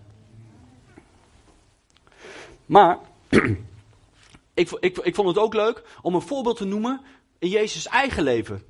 [2.65, 2.99] Maar
[4.53, 7.01] ik, ik, ik vond het ook leuk om een voorbeeld te noemen
[7.39, 8.63] in Jezus' eigen leven.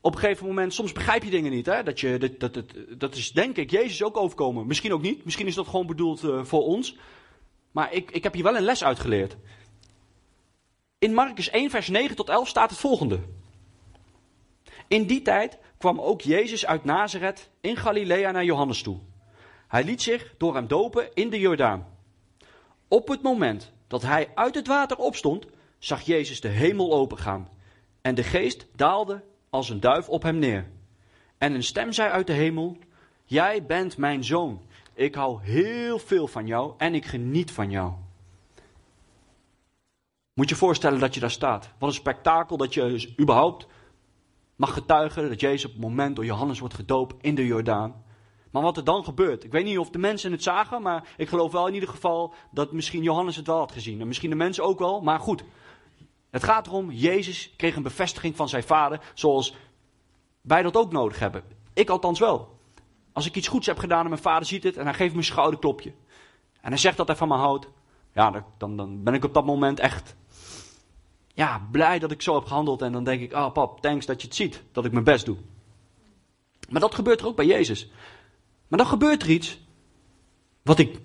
[0.00, 1.66] Op een gegeven moment, soms begrijp je dingen niet.
[1.66, 1.82] Hè?
[1.82, 2.64] Dat, je, dat, dat,
[2.98, 4.66] dat, is denk ik Jezus ook overkomen.
[4.66, 5.24] Misschien ook niet.
[5.24, 6.96] Misschien is dat gewoon bedoeld uh, voor ons.
[7.70, 9.36] Maar ik, ik heb hier wel een les uitgeleerd.
[10.98, 13.20] In Marcus 1, vers 9 tot 11 staat het volgende.
[14.88, 18.98] In die tijd kwam ook Jezus uit Nazareth in Galilea naar Johannes toe.
[19.68, 21.86] Hij liet zich door hem dopen in de Jordaan.
[22.88, 25.46] Op het moment dat hij uit het water opstond,
[25.78, 27.48] zag Jezus de hemel opengaan.
[28.00, 30.70] En de geest daalde als een duif op hem neer.
[31.38, 32.76] En een stem zei uit de hemel:
[33.24, 34.62] Jij bent mijn zoon.
[34.94, 37.92] Ik hou heel veel van jou en ik geniet van jou.
[40.34, 41.70] Moet je voorstellen dat je daar staat.
[41.78, 43.66] Wat een spektakel dat je überhaupt
[44.56, 48.04] mag getuigen dat Jezus op het moment door Johannes wordt gedoopt in de Jordaan.
[48.50, 49.44] Maar wat er dan gebeurt.
[49.44, 52.34] Ik weet niet of de mensen het zagen, maar ik geloof wel in ieder geval
[52.50, 54.00] dat misschien Johannes het wel had gezien.
[54.00, 55.44] En misschien de mensen ook wel, maar goed.
[56.30, 59.54] Het gaat erom, Jezus kreeg een bevestiging van zijn vader, zoals
[60.40, 61.42] wij dat ook nodig hebben.
[61.72, 62.58] Ik althans wel.
[63.12, 65.18] Als ik iets goeds heb gedaan en mijn vader ziet het en hij geeft me
[65.18, 65.92] een schouderklopje.
[66.60, 67.68] En hij zegt dat hij van me houdt.
[68.12, 70.16] Ja, dan, dan ben ik op dat moment echt
[71.34, 72.82] ja, blij dat ik zo heb gehandeld.
[72.82, 75.04] En dan denk ik, ah oh, pap, thanks dat je het ziet, dat ik mijn
[75.04, 75.36] best doe.
[76.68, 77.90] Maar dat gebeurt er ook bij Jezus.
[78.68, 79.60] Maar dan gebeurt er iets
[80.62, 81.00] wat ik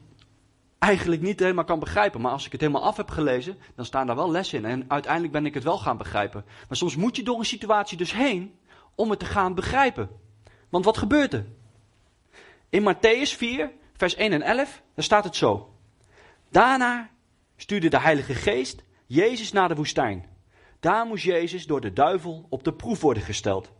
[0.79, 2.21] eigenlijk niet helemaal kan begrijpen.
[2.21, 4.65] Maar als ik het helemaal af heb gelezen, dan staan daar wel lessen in.
[4.65, 6.45] En uiteindelijk ben ik het wel gaan begrijpen.
[6.67, 8.59] Maar soms moet je door een situatie dus heen
[8.95, 10.09] om het te gaan begrijpen.
[10.69, 11.45] Want wat gebeurt er?
[12.69, 15.73] In Matthäus 4, vers 1 en 11, daar staat het zo.
[16.49, 17.09] Daarna
[17.55, 20.25] stuurde de Heilige Geest Jezus naar de woestijn.
[20.79, 23.71] Daar moest Jezus door de duivel op de proef worden gesteld.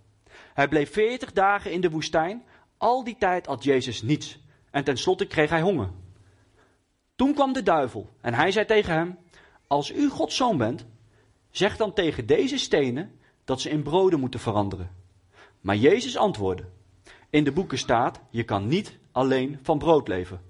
[0.54, 2.44] Hij bleef veertig dagen in de woestijn.
[2.78, 4.40] Al die tijd had Jezus niets.
[4.72, 5.92] En tenslotte kreeg hij honger.
[7.16, 9.18] Toen kwam de duivel en hij zei tegen hem:
[9.68, 10.86] Als u Gods zoon bent,
[11.52, 14.92] zeg dan tegen deze stenen dat ze in broden moeten veranderen.
[15.62, 16.66] Maar Jezus antwoordde:
[17.30, 20.42] In de boeken staat: Je kan niet alleen van brood leven.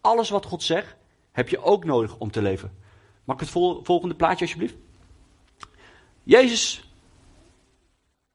[0.00, 0.96] Alles wat God zegt,
[1.32, 2.86] heb je ook nodig om te leven.
[3.28, 3.50] Mag ik het
[3.86, 4.76] volgende plaatje alsjeblieft?
[6.22, 6.92] Jezus,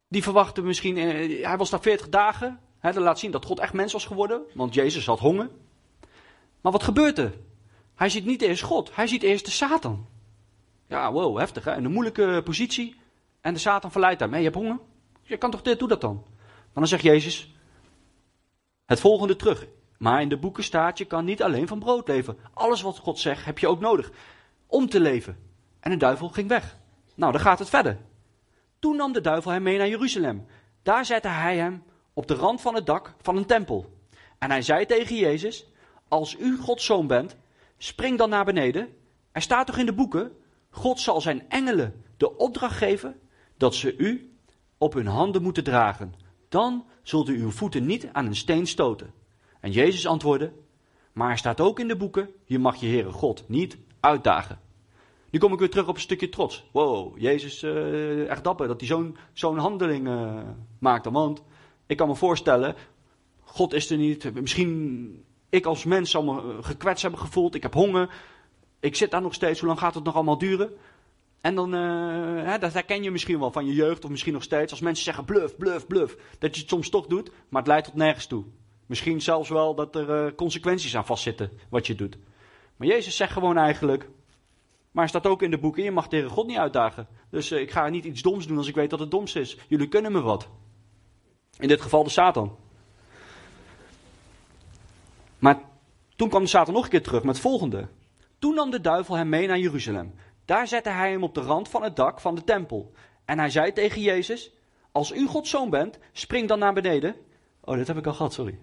[0.08, 2.60] die verwachtte misschien, eh, hij was daar 40 dagen.
[2.79, 5.49] Hè, dat laat zien dat God echt mens was geworden, want Jezus had honger.
[6.62, 7.34] Maar wat gebeurt er?
[7.95, 10.08] Hij ziet niet eerst God, hij ziet eerst de Satan.
[10.88, 12.95] Ja, wow, heftig hè, in een moeilijke positie.
[13.41, 14.32] En de Satan verleidt hem.
[14.32, 14.79] Hé, je hebt honger?
[15.21, 16.23] Je kan toch dit, doe dat dan.
[16.45, 17.56] Maar dan zegt Jezus
[18.86, 19.67] het volgende terug.
[19.97, 22.38] Maar in de boeken staat, je kan niet alleen van brood leven.
[22.53, 24.12] Alles wat God zegt, heb je ook nodig
[24.73, 25.38] om te leven.
[25.79, 26.77] En de duivel ging weg.
[27.15, 27.97] Nou, dan gaat het verder.
[28.79, 30.45] Toen nam de duivel hem mee naar Jeruzalem.
[30.83, 31.83] Daar zette hij hem
[32.13, 33.97] op de rand van het dak van een tempel.
[34.39, 35.65] En hij zei tegen Jezus:
[36.07, 37.36] Als u Gods zoon bent,
[37.77, 38.89] spring dan naar beneden.
[39.31, 40.31] Er staat toch in de boeken:
[40.69, 43.19] God zal zijn engelen de opdracht geven
[43.57, 44.36] dat ze u
[44.77, 46.13] op hun handen moeten dragen.
[46.49, 49.13] Dan zult u uw voeten niet aan een steen stoten.
[49.59, 50.51] En Jezus antwoordde:
[51.13, 54.59] Maar er staat ook in de boeken: Je mag je Heere God niet uitdagen.
[55.29, 56.63] Nu kom ik weer terug op een stukje trots.
[56.71, 60.39] Wow, Jezus, uh, echt dapper dat hij zo'n zo'n handeling uh,
[60.79, 61.11] maakte.
[61.11, 61.43] Want
[61.85, 62.75] ik kan me voorstellen,
[63.43, 64.33] God is er niet.
[64.33, 67.55] Misschien ik als mens zal me eh, gekwetst hebben gevoeld.
[67.55, 68.13] Ik heb honger.
[68.79, 69.59] Ik zit daar nog steeds.
[69.59, 70.71] Hoe lang gaat het nog allemaal duren?
[71.41, 74.71] En dan, hè, dat herken je misschien wel van je jeugd of misschien nog steeds.
[74.71, 76.17] Als mensen zeggen bluff, bluff, bluff.
[76.39, 78.43] Dat je het soms toch doet, maar het leidt tot nergens toe.
[78.85, 82.17] Misschien zelfs wel dat er consequenties aan vastzitten wat je doet.
[82.84, 84.10] Maar Jezus zegt gewoon eigenlijk,
[84.91, 87.08] maar staat ook in de boeken, je mag tegen God niet uitdagen.
[87.30, 89.58] Dus uh, ik ga niet iets doms doen als ik weet dat het doms is.
[89.67, 90.48] Jullie kunnen me wat.
[91.60, 92.58] In dit geval de Satan.
[95.39, 95.62] Maar
[96.15, 97.88] toen kwam de Satan nog een keer terug met het volgende.
[98.39, 100.13] Toen nam de duivel hem mee naar Jeruzalem.
[100.46, 102.91] Daar zette hij hem op de rand van het dak van de tempel.
[103.26, 104.52] En hij zei tegen Jezus:
[104.91, 107.15] Als u Gods zoon bent, spring dan naar beneden.
[107.62, 108.60] Oh, dit heb ik al gehad, sorry.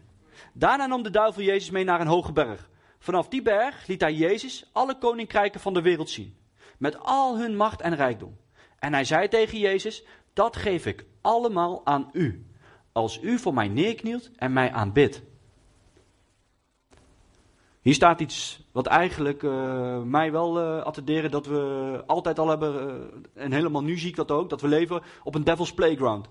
[0.53, 2.69] Daarna nam de duivel Jezus mee naar een hoge berg.
[3.03, 6.37] Vanaf die berg liet hij Jezus alle koninkrijken van de wereld zien,
[6.79, 8.37] met al hun macht en rijkdom.
[8.79, 12.47] En hij zei tegen Jezus: Dat geef ik allemaal aan u,
[12.93, 15.23] als u voor mij neerknielt en mij aanbidt.
[17.81, 22.89] Hier staat iets wat eigenlijk uh, mij wel uh, attenderen dat we altijd al hebben,
[23.35, 26.29] uh, en helemaal nu zie ik dat ook, dat we leven op een devil's playground.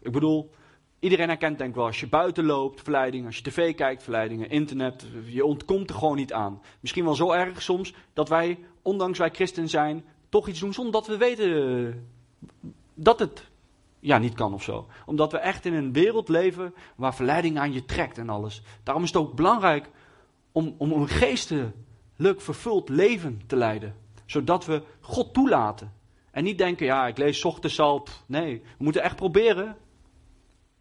[0.00, 0.50] Ik bedoel,
[0.98, 4.50] Iedereen herkent denk ik wel, als je buiten loopt, verleiding, als je tv kijkt, verleidingen,
[4.50, 6.62] internet, je ontkomt er gewoon niet aan.
[6.80, 10.92] Misschien wel zo erg soms dat wij, ondanks wij christen zijn, toch iets doen zonder
[10.92, 12.08] dat we weten
[12.94, 13.50] dat het
[14.00, 14.86] ja, niet kan of zo.
[15.06, 18.62] Omdat we echt in een wereld leven waar verleiding aan je trekt en alles.
[18.82, 19.90] Daarom is het ook belangrijk
[20.52, 23.94] om, om een geestelijk vervuld leven te leiden.
[24.26, 25.92] Zodat we God toelaten.
[26.30, 28.06] En niet denken, ja, ik lees ochtends al.
[28.26, 29.76] Nee, we moeten echt proberen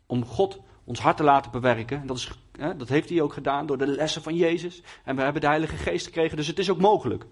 [0.05, 2.01] om God ons hart te laten bewerken.
[2.01, 4.83] En dat is Hè, dat heeft hij ook gedaan door de lessen van Jezus.
[5.03, 7.25] En we hebben de Heilige Geest gekregen, dus het is ook mogelijk.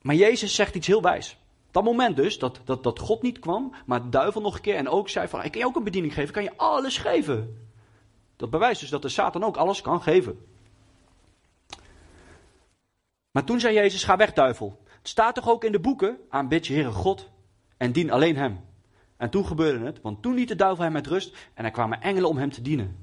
[0.00, 1.36] Maar Jezus zegt iets heel wijs.
[1.70, 4.74] Dat moment dus, dat, dat, dat God niet kwam, maar de duivel nog een keer
[4.74, 7.68] en ook zei van, ik kan je ook een bediening geven, kan je alles geven.
[8.36, 10.46] Dat bewijst dus dat de Satan ook alles kan geven.
[13.30, 14.82] Maar toen zei Jezus, ga weg duivel.
[14.84, 17.30] Het staat toch ook in de boeken, aanbid je Heere God
[17.76, 18.60] en dien alleen hem.
[19.22, 22.00] En toen gebeurde het, want toen liet de duivel hem met rust en er kwamen
[22.00, 22.96] engelen om hem te dienen.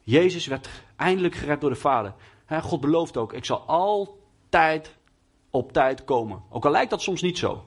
[0.00, 2.14] Jezus werd eindelijk gered door de Vader.
[2.48, 4.96] God belooft ook, ik zal altijd
[5.50, 6.42] op tijd komen.
[6.50, 7.64] Ook al lijkt dat soms niet zo.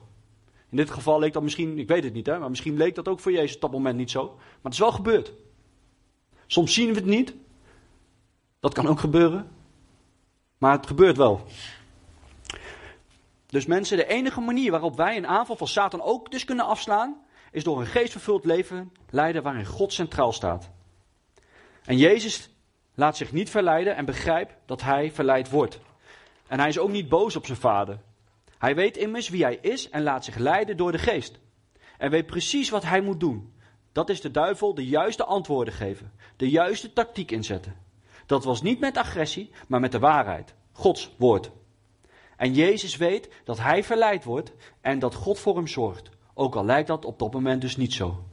[0.70, 3.08] In dit geval leek dat misschien, ik weet het niet, hè, maar misschien leek dat
[3.08, 4.34] ook voor Jezus op dat moment niet zo.
[4.34, 5.32] Maar het is wel gebeurd.
[6.46, 7.34] Soms zien we het niet.
[8.60, 9.50] Dat kan ook gebeuren.
[10.58, 11.46] Maar het gebeurt wel.
[13.56, 17.26] Dus mensen, de enige manier waarop wij een aanval van Satan ook dus kunnen afslaan,
[17.52, 20.70] is door een geestvervuld leven leiden waarin God centraal staat.
[21.84, 22.50] En Jezus
[22.94, 25.80] laat zich niet verleiden en begrijpt dat hij verleid wordt.
[26.46, 27.98] En hij is ook niet boos op zijn vader.
[28.58, 31.38] Hij weet immers wie hij is en laat zich leiden door de geest.
[31.98, 33.54] En weet precies wat hij moet doen.
[33.92, 37.76] Dat is de duivel de juiste antwoorden geven, de juiste tactiek inzetten.
[38.26, 41.50] Dat was niet met agressie, maar met de waarheid, Gods woord.
[42.36, 46.10] En Jezus weet dat hij verleid wordt en dat God voor hem zorgt.
[46.34, 48.24] Ook al lijkt dat op dat moment dus niet zo.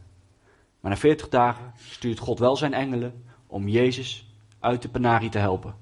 [0.80, 4.28] Maar na 40 dagen stuurt God wel zijn engelen om Jezus
[4.60, 5.76] uit de penarie te helpen.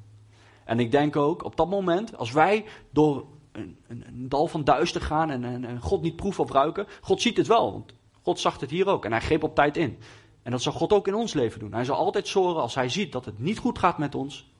[0.63, 4.63] En ik denk ook op dat moment, als wij door een, een, een dal van
[4.63, 7.71] duister gaan en, God niet proeven of ruiken, God ziet het wel.
[7.71, 9.97] Want God zag het hier ook en hij greep op tijd in.
[10.43, 11.73] En dat zal God ook in ons leven doen.
[11.73, 14.51] Hij zal altijd zorgen als hij ziet dat het niet goed gaat met ons,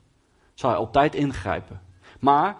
[0.54, 1.80] zal hij op tijd ingrijpen.
[2.20, 2.56] Maar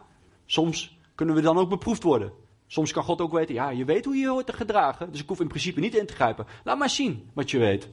[0.46, 2.32] soms kunnen we dan ook beproefd worden.
[2.66, 5.20] Soms kan God ook weten, ja, je weet hoe je je hoort te gedragen, dus
[5.20, 6.46] ik hoef in principe niet in te grijpen.
[6.64, 7.88] Laat maar zien wat je weet.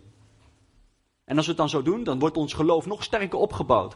[1.25, 3.91] En als we het dan zo doen, dan wordt ons geloof nog sterker opgebouwd.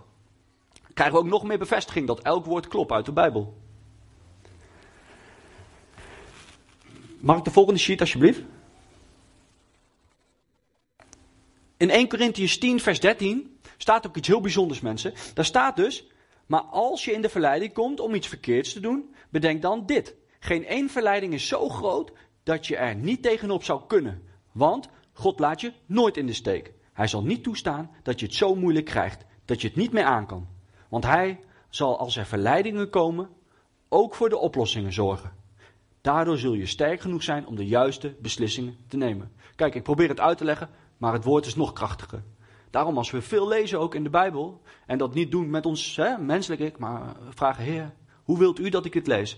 [0.82, 3.58] Dan krijgen we ook nog meer bevestiging dat elk woord klopt uit de Bijbel.
[7.20, 8.42] Mag ik de volgende sheet alsjeblieft?
[11.78, 15.14] In 1 Corinthians 10, vers 13 staat ook iets heel bijzonders, mensen.
[15.34, 16.08] Daar staat dus:
[16.46, 20.16] Maar als je in de verleiding komt om iets verkeerds te doen, bedenk dan dit.
[20.40, 22.12] Geen één verleiding is zo groot
[22.44, 24.22] dat je er niet tegenop zou kunnen.
[24.52, 26.74] Want God laat je nooit in de steek.
[26.94, 30.04] Hij zal niet toestaan dat je het zo moeilijk krijgt dat je het niet meer
[30.04, 30.48] aan kan.
[30.90, 33.30] Want hij zal als er verleidingen komen,
[33.90, 35.32] ook voor de oplossingen zorgen.
[36.02, 39.32] Daardoor zul je sterk genoeg zijn om de juiste beslissingen te nemen.
[39.56, 42.24] Kijk, ik probeer het uit te leggen, maar het woord is nog krachtiger.
[42.74, 45.96] Daarom als we veel lezen ook in de Bijbel, en dat niet doen met ons
[45.96, 49.38] hè, menselijk ik, maar vragen, Heer, hoe wilt u dat ik het lees?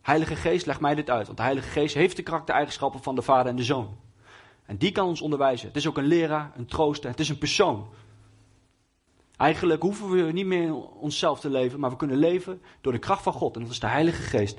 [0.00, 3.22] Heilige Geest, leg mij dit uit, want de Heilige Geest heeft de karaktereigenschappen van de
[3.22, 3.96] Vader en de Zoon.
[4.66, 5.68] En die kan ons onderwijzen.
[5.68, 7.88] Het is ook een leraar, een trooster, het is een persoon.
[9.36, 13.22] Eigenlijk hoeven we niet meer onszelf te leven, maar we kunnen leven door de kracht
[13.22, 13.56] van God.
[13.56, 14.58] En dat is de Heilige Geest.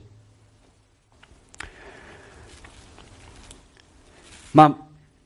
[4.51, 4.73] Maar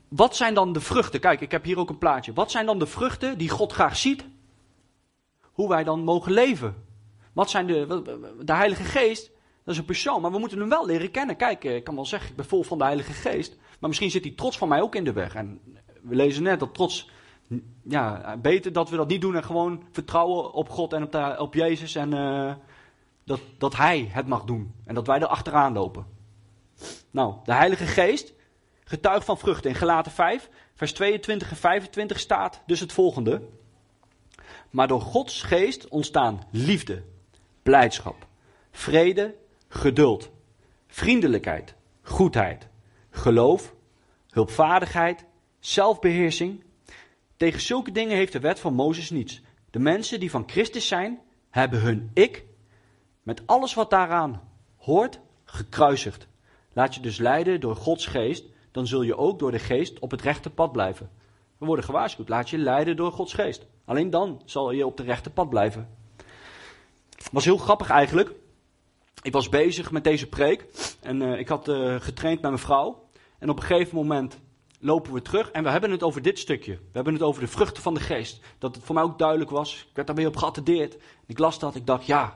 [0.09, 1.19] wat zijn dan de vruchten?
[1.19, 2.33] Kijk, ik heb hier ook een plaatje.
[2.33, 4.25] Wat zijn dan de vruchten die God graag ziet?
[5.41, 6.75] Hoe wij dan mogen leven?
[7.33, 8.01] Wat zijn de.
[8.43, 9.31] De Heilige Geest,
[9.63, 11.35] dat is een persoon, maar we moeten hem wel leren kennen.
[11.35, 13.57] Kijk, ik kan wel zeggen, ik ben vol van de Heilige Geest.
[13.79, 15.35] Maar misschien zit die trots van mij ook in de weg.
[15.35, 15.59] En
[16.01, 17.09] we lezen net dat trots
[17.83, 21.53] ja, beter dat we dat niet doen en gewoon vertrouwen op God en op, op
[21.53, 22.53] Jezus en uh,
[23.23, 26.05] dat, dat Hij het mag doen en dat wij er achteraan lopen.
[27.11, 28.33] Nou, de Heilige Geest
[28.89, 29.69] getuigt van vruchten.
[29.69, 33.41] In Gelaten 5, vers 22 en 25 staat dus het volgende.
[34.69, 37.03] Maar door Gods geest ontstaan liefde,
[37.63, 38.27] blijdschap,
[38.71, 39.35] vrede,
[39.67, 40.31] geduld,
[40.87, 42.67] vriendelijkheid, goedheid,
[43.09, 43.73] geloof,
[44.29, 45.25] hulpvaardigheid,
[45.59, 46.63] zelfbeheersing.
[47.37, 49.41] Tegen zulke dingen heeft de wet van Mozes niets.
[49.69, 52.45] De mensen die van Christus zijn, hebben hun ik,
[53.23, 54.41] met alles wat daaraan
[54.77, 56.27] hoort, gekruisigd.
[56.73, 60.11] Laat je dus leiden door Gods geest, dan zul je ook door de geest op
[60.11, 61.09] het rechte pad blijven.
[61.57, 63.67] We worden gewaarschuwd, laat je leiden door Gods geest.
[63.85, 65.89] Alleen dan zal je op het rechte pad blijven.
[67.15, 68.31] Het was heel grappig eigenlijk.
[69.21, 70.65] Ik was bezig met deze preek
[71.01, 73.07] en uh, ik had uh, getraind met mijn vrouw.
[73.39, 74.39] En op een gegeven moment
[74.79, 76.73] lopen we terug en we hebben het over dit stukje.
[76.73, 78.41] We hebben het over de vruchten van de geest.
[78.57, 79.85] Dat het voor mij ook duidelijk was.
[79.89, 80.97] Ik werd daarmee op geattendeerd.
[81.25, 82.35] Ik las dat, ik dacht, ja,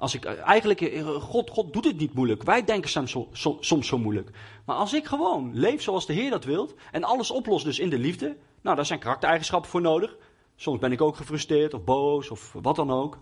[0.00, 2.42] als ik, eigenlijk, eh, God, God doet het niet moeilijk.
[2.42, 3.16] Wij denken soms,
[3.60, 4.30] soms zo moeilijk.
[4.64, 7.90] Maar als ik gewoon leef zoals de Heer dat wilt en alles oplost dus in
[7.90, 10.16] de liefde, nou, daar zijn karaktereigenschappen voor nodig.
[10.56, 13.18] Soms ben ik ook gefrustreerd of boos of wat dan ook.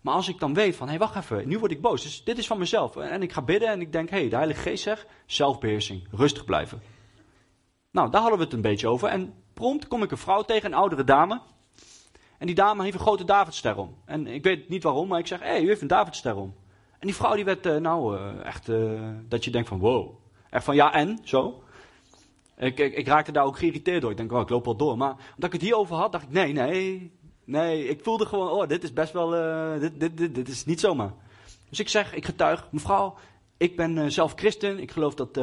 [0.00, 2.02] Maar als ik dan weet van, hé, hey, wacht even, nu word ik boos.
[2.02, 2.96] Dus dit is van mezelf.
[2.96, 6.44] En ik ga bidden en ik denk, hé, hey, de Heilige Geest zegt, zelfbeheersing, rustig
[6.44, 6.82] blijven.
[7.90, 9.08] Nou, daar hadden we het een beetje over.
[9.08, 11.40] En prompt kom ik een vrouw tegen, een oudere dame.
[12.40, 13.94] En die dame heeft een grote Davidster om.
[14.04, 16.54] En ik weet niet waarom, maar ik zeg, hé, hey, u heeft een Davidster om.
[16.98, 20.14] En die vrouw die werd, uh, nou, uh, echt, uh, dat je denkt van, wow.
[20.50, 21.62] Echt van, ja en, zo.
[22.56, 24.10] Ik, ik, ik, raakte daar ook geïrriteerd door.
[24.10, 24.96] Ik denk, oh, ik loop wel door.
[24.96, 27.12] Maar omdat ik het hierover had, dacht ik, nee, nee.
[27.44, 29.30] Nee, ik voelde gewoon, oh, dit is best wel,
[29.80, 31.12] dit, dit, dit, dit, is niet zomaar.
[31.68, 33.14] Dus ik zeg, ik getuig, mevrouw,
[33.56, 34.78] ik ben zelf christen.
[34.78, 35.36] Ik geloof, dat,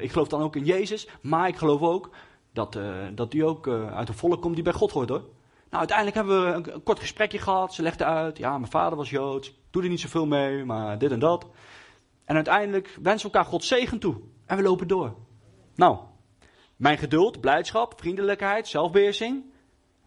[0.00, 1.08] ik geloof dan ook in Jezus.
[1.20, 2.10] Maar ik geloof ook
[2.52, 2.78] dat,
[3.14, 5.24] dat u ook uit een volk komt die bij God hoort, hoor.
[5.70, 7.74] Nou, uiteindelijk hebben we een, kort gesprekje gehad.
[7.74, 9.54] Ze legde uit, ja, mijn vader was Joods.
[9.70, 11.46] Doe er niet zoveel mee, maar dit en dat.
[12.24, 14.20] En uiteindelijk wensen we elkaar God zegen toe.
[14.46, 15.14] En we lopen door.
[15.74, 15.98] Nou,
[16.76, 19.44] mijn geduld, blijdschap, vriendelijkheid, zelfbeheersing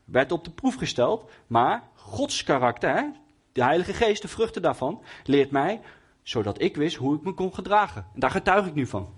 [0.05, 1.31] werd op de proef gesteld.
[1.47, 3.11] Maar Gods karakter,
[3.51, 5.81] de Heilige Geest, de vruchten daarvan, leert mij
[6.23, 8.05] zodat ik wist hoe ik me kon gedragen.
[8.13, 9.13] En daar getuig ik nu van.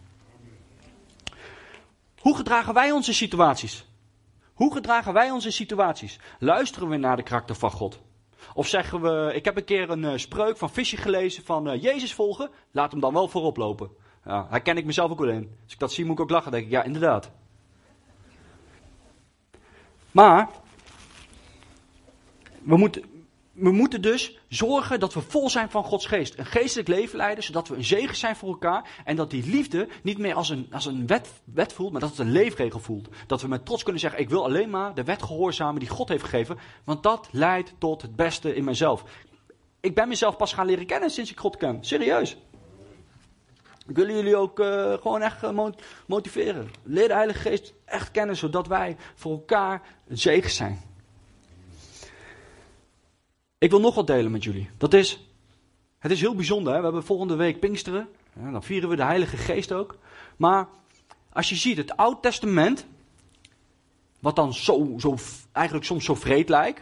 [2.19, 3.85] Hoe gedragen wij onze situaties?
[4.55, 6.19] Hoe gedragen wij onze situaties?
[6.39, 8.01] Luisteren we naar de karakter van God?
[8.53, 11.81] Of zeggen we, ik heb een keer een uh, spreuk van Fischer gelezen van uh,
[11.81, 13.89] Jezus volgen, laat hem dan wel voorop lopen.
[14.25, 15.57] Ja, daar ken ik mezelf ook wel in.
[15.63, 17.31] Als ik dat zie moet ik ook lachen, denk ik, ja inderdaad.
[20.11, 20.49] Maar,
[22.61, 23.14] we moeten,
[23.55, 26.37] we moeten dus zorgen dat we vol zijn van Gods geest.
[26.37, 28.89] Een geestelijk leven leiden, zodat we een zegen zijn voor elkaar.
[29.05, 32.09] En dat die liefde niet meer als een, als een wet, wet voelt, maar dat
[32.09, 33.09] het een leefregel voelt.
[33.27, 36.09] Dat we met trots kunnen zeggen, ik wil alleen maar de wet gehoorzamen die God
[36.09, 36.57] heeft gegeven.
[36.83, 39.03] Want dat leidt tot het beste in mezelf.
[39.79, 41.77] Ik ben mezelf pas gaan leren kennen sinds ik God ken.
[41.81, 42.37] Serieus.
[43.85, 45.67] Wil jullie ook uh, gewoon echt uh,
[46.07, 46.71] motiveren.
[46.83, 50.84] Leer de Heilige Geest echt kennen, zodat wij voor elkaar een zegen zijn.
[53.57, 54.69] Ik wil nog wat delen met jullie.
[54.77, 55.29] Dat is,
[55.99, 56.73] het is heel bijzonder.
[56.73, 56.77] Hè?
[56.79, 58.07] We hebben volgende week Pinksteren.
[58.33, 59.97] Dan vieren we de Heilige Geest ook.
[60.37, 60.67] Maar
[61.33, 62.85] als je ziet het Oud Testament,
[64.19, 65.15] wat dan zo, zo,
[65.51, 66.81] eigenlijk soms zo vreed lijkt.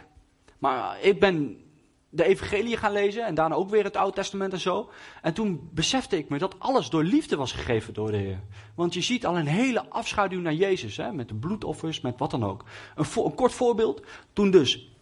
[0.58, 1.64] Maar ik ben
[2.08, 4.90] de evangelie gaan lezen en daarna ook weer het Oude Testament en zo.
[5.22, 8.40] En toen besefte ik me dat alles door liefde was gegeven door de Heer.
[8.74, 12.30] Want je ziet al een hele afschaduw naar Jezus, hè, met de bloedoffers, met wat
[12.30, 12.64] dan ook.
[12.94, 14.93] Een kort voorbeeld, toen dus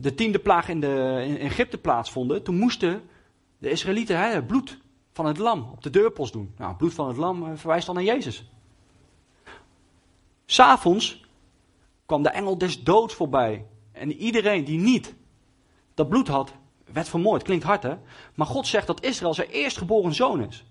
[0.00, 3.02] de tiende plaag in, de, in Egypte plaatsvonden, toen moesten
[3.58, 4.78] de Israëlieten het bloed
[5.12, 6.54] van het lam op de deurpost doen.
[6.56, 8.50] Nou, het bloed van het lam eh, verwijst dan naar Jezus.
[10.46, 11.24] S'avonds
[12.06, 13.66] kwam de engel des doods voorbij.
[13.92, 15.14] En iedereen die niet
[15.94, 16.52] dat bloed had,
[16.92, 17.42] werd vermoord.
[17.42, 17.96] Klinkt hard hè?
[18.34, 20.64] Maar God zegt dat Israël zijn eerstgeboren zoon is.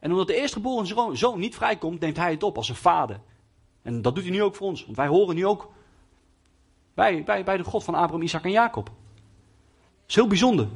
[0.00, 3.20] En omdat de eerstgeboren zoon niet vrijkomt, neemt hij het op als een vader.
[3.82, 4.84] En dat doet hij nu ook voor ons.
[4.84, 5.74] Want wij horen nu ook
[6.96, 8.84] bij, bij, bij de God van Abraham, Isaac en Jacob.
[8.84, 8.94] Dat
[10.08, 10.68] is heel bijzonder.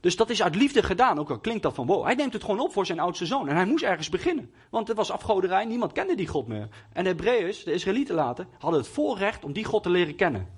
[0.00, 1.18] Dus dat is uit liefde gedaan.
[1.18, 2.04] Ook al klinkt dat van wow.
[2.04, 3.48] Hij neemt het gewoon op voor zijn oudste zoon.
[3.48, 4.50] En hij moest ergens beginnen.
[4.70, 5.64] Want het was afgoderij.
[5.64, 6.68] Niemand kende die God meer.
[6.92, 10.48] En de Hebreeërs, de Israëlieten later, hadden het voorrecht om die God te leren kennen.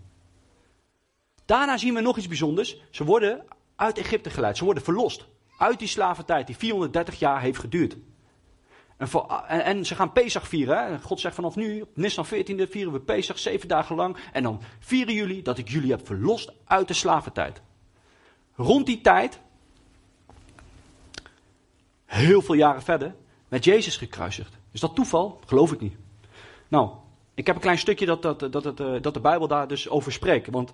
[1.45, 2.83] Daarna zien we nog iets bijzonders.
[2.91, 3.45] Ze worden
[3.77, 4.57] uit Egypte geleid.
[4.57, 5.27] Ze worden verlost.
[5.59, 7.97] Uit die slaventijd die 430 jaar heeft geduurd.
[9.49, 11.03] En, ze gaan Pesach vieren.
[11.03, 14.17] God zegt vanaf nu, op Nissan 14e, vieren we Pesach zeven dagen lang.
[14.33, 17.63] En dan vieren jullie dat ik jullie heb verlost uit de slaventijd.
[18.55, 19.41] Rond die tijd,
[22.05, 23.15] heel veel jaren verder,
[23.49, 24.59] werd Jezus gekruisigd.
[24.73, 25.41] Is dat toeval?
[25.47, 25.97] Geloof ik niet.
[26.69, 26.91] Nou,
[27.35, 29.89] ik heb een klein stukje dat, dat, dat, dat, eh, dat de Bijbel daar dus
[29.89, 30.51] over spreekt.
[30.51, 30.73] Want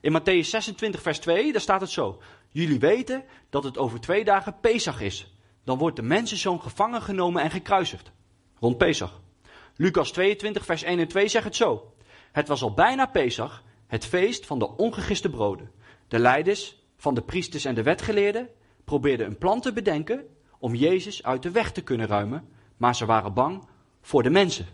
[0.00, 2.20] in Matthäus 26, vers 2, daar staat het zo.
[2.50, 5.32] Jullie weten dat het over twee dagen Pesach is
[5.68, 8.10] dan wordt de mensenzoon gevangen genomen en gekruisigd.
[8.60, 9.20] Rond Pesach.
[9.76, 11.92] Lucas 22, vers 1 en 2 zegt het zo.
[12.32, 15.70] Het was al bijna Pesach, het feest van de ongegiste broden.
[16.08, 18.48] De leiders van de priesters en de wetgeleerden
[18.84, 20.26] probeerden een plan te bedenken
[20.58, 23.68] om Jezus uit de weg te kunnen ruimen, maar ze waren bang
[24.00, 24.66] voor de mensen.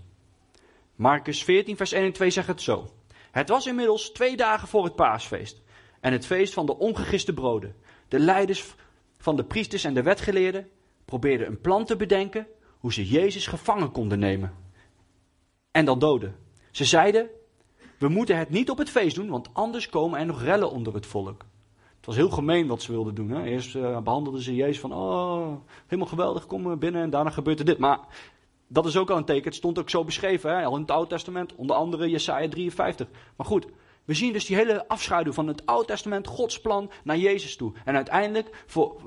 [0.95, 2.91] Marcus 14, vers 1 en 2 zegt het zo.
[3.31, 5.63] Het was inmiddels twee dagen voor het paasfeest
[6.01, 7.75] en het feest van de ongegiste broden.
[8.09, 8.75] De leiders
[9.19, 10.69] van de priesters en de wetgeleerden
[11.05, 12.47] probeerden een plan te bedenken
[12.79, 14.55] hoe ze Jezus gevangen konden nemen.
[15.71, 16.37] En dan doden.
[16.71, 17.29] Ze zeiden:
[17.99, 20.95] We moeten het niet op het feest doen, want anders komen er nog rellen onder
[20.95, 21.45] het volk.
[21.97, 23.31] Het was heel gemeen wat ze wilden doen.
[23.31, 23.45] Hè?
[23.45, 25.53] Eerst uh, behandelden ze Jezus van: Oh,
[25.87, 27.03] helemaal geweldig, kom binnen.
[27.03, 27.79] En daarna gebeurt er dit.
[27.79, 27.99] Maar
[28.69, 29.45] dat is ook al een teken.
[29.45, 30.65] Het stond ook zo beschreven, hè?
[30.65, 33.09] al in het Oude Testament, onder andere Jesaja 53.
[33.37, 33.67] Maar goed,
[34.05, 37.73] we zien dus die hele afschaduw van het Oude Testament, Gods plan naar Jezus toe.
[37.85, 39.01] En uiteindelijk, voor,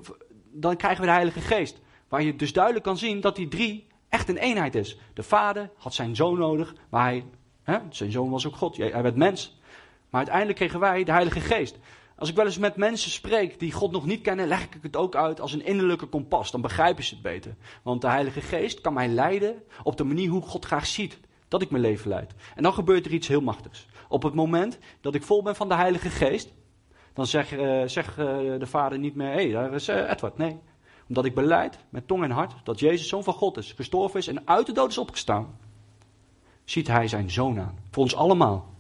[0.52, 1.82] dan krijgen we de Heilige Geest.
[2.08, 4.97] Waar je dus duidelijk kan zien dat die drie echt een eenheid is.
[5.14, 7.26] De vader had zijn zoon nodig, maar hij,
[7.64, 9.60] hè, zijn zoon was ook God, hij werd mens.
[10.10, 11.78] Maar uiteindelijk kregen wij de Heilige Geest.
[12.16, 14.95] Als ik wel eens met mensen spreek die God nog niet kennen, leg ik het
[14.95, 16.51] ook uit als een innerlijke kompas.
[16.51, 17.55] Dan begrijpen ze het beter.
[17.84, 21.62] Want de Heilige Geest kan mij leiden op de manier hoe God graag ziet dat
[21.62, 22.34] ik mijn leven leid.
[22.55, 23.88] En dan gebeurt er iets heel machtigs.
[24.10, 26.53] Op het moment dat ik vol ben van de Heilige Geest,
[27.14, 27.49] dan zegt
[27.91, 28.26] zeg, uh,
[28.60, 30.38] de vader niet meer, hé, hey, daar is uh, Edward.
[30.38, 30.60] Nee,
[31.08, 34.28] omdat ik beleid met tong en hart dat Jezus zoon van God is, gestorven is
[34.28, 35.58] en uit de dood is opgestaan,
[36.66, 37.78] ziet hij zijn zoon aan.
[37.91, 38.74] Voor ons allemaal.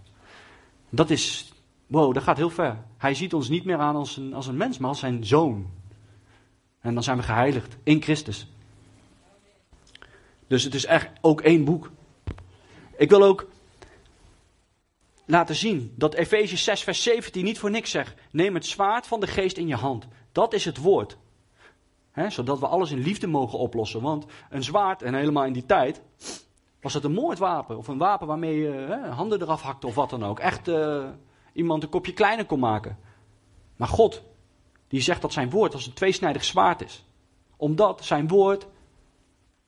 [0.89, 1.53] Dat is,
[1.87, 2.83] wow, dat gaat heel ver.
[2.97, 5.69] Hij ziet ons niet meer aan als een, als een mens, maar als zijn zoon.
[6.79, 8.47] En dan zijn we geheiligd in Christus.
[10.47, 11.91] Dus het is echt ook één boek.
[12.97, 13.47] Ik wil ook
[15.25, 18.13] laten zien dat Efeze 6, vers 17 niet voor niks zegt.
[18.31, 20.07] Neem het zwaard van de geest in je hand.
[20.31, 21.17] Dat is het woord.
[22.27, 24.01] Zodat we alles in liefde mogen oplossen.
[24.01, 26.01] Want een zwaard, en helemaal in die tijd,
[26.81, 27.77] was het een moordwapen.
[27.77, 30.39] Of een wapen waarmee je handen eraf hakte of wat dan ook.
[30.39, 31.09] Echt uh,
[31.53, 32.97] iemand een kopje kleiner kon maken.
[33.75, 34.23] Maar God,
[34.87, 37.05] die zegt dat zijn woord als een tweesnijdig zwaard is.
[37.57, 38.67] Omdat zijn woord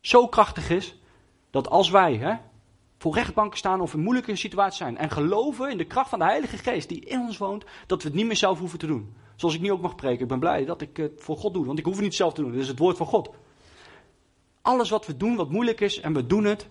[0.01, 0.95] zo krachtig is,
[1.49, 2.39] dat als wij
[2.97, 6.25] voor rechtbanken staan of in moeilijke situaties zijn en geloven in de kracht van de
[6.25, 9.15] Heilige Geest die in ons woont, dat we het niet meer zelf hoeven te doen.
[9.39, 10.21] Zoals ik nu ook mag preken.
[10.21, 12.41] Ik ben blij dat ik het voor God doe, want ik hoef niet zelf te
[12.41, 12.51] doen.
[12.51, 13.29] Dit is het woord van God.
[14.61, 16.69] Alles wat we doen wat moeilijk is en we doen het,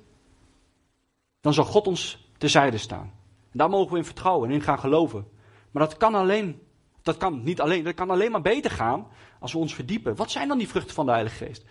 [1.40, 3.12] dan zal God ons terzijde staan.
[3.50, 5.28] En daar mogen we in vertrouwen en in gaan geloven.
[5.70, 6.60] Maar dat kan alleen,
[7.02, 9.06] dat kan niet alleen, dat kan alleen maar beter gaan
[9.40, 10.16] als we ons verdiepen.
[10.16, 11.64] Wat zijn dan die vruchten van de Heilige Geest?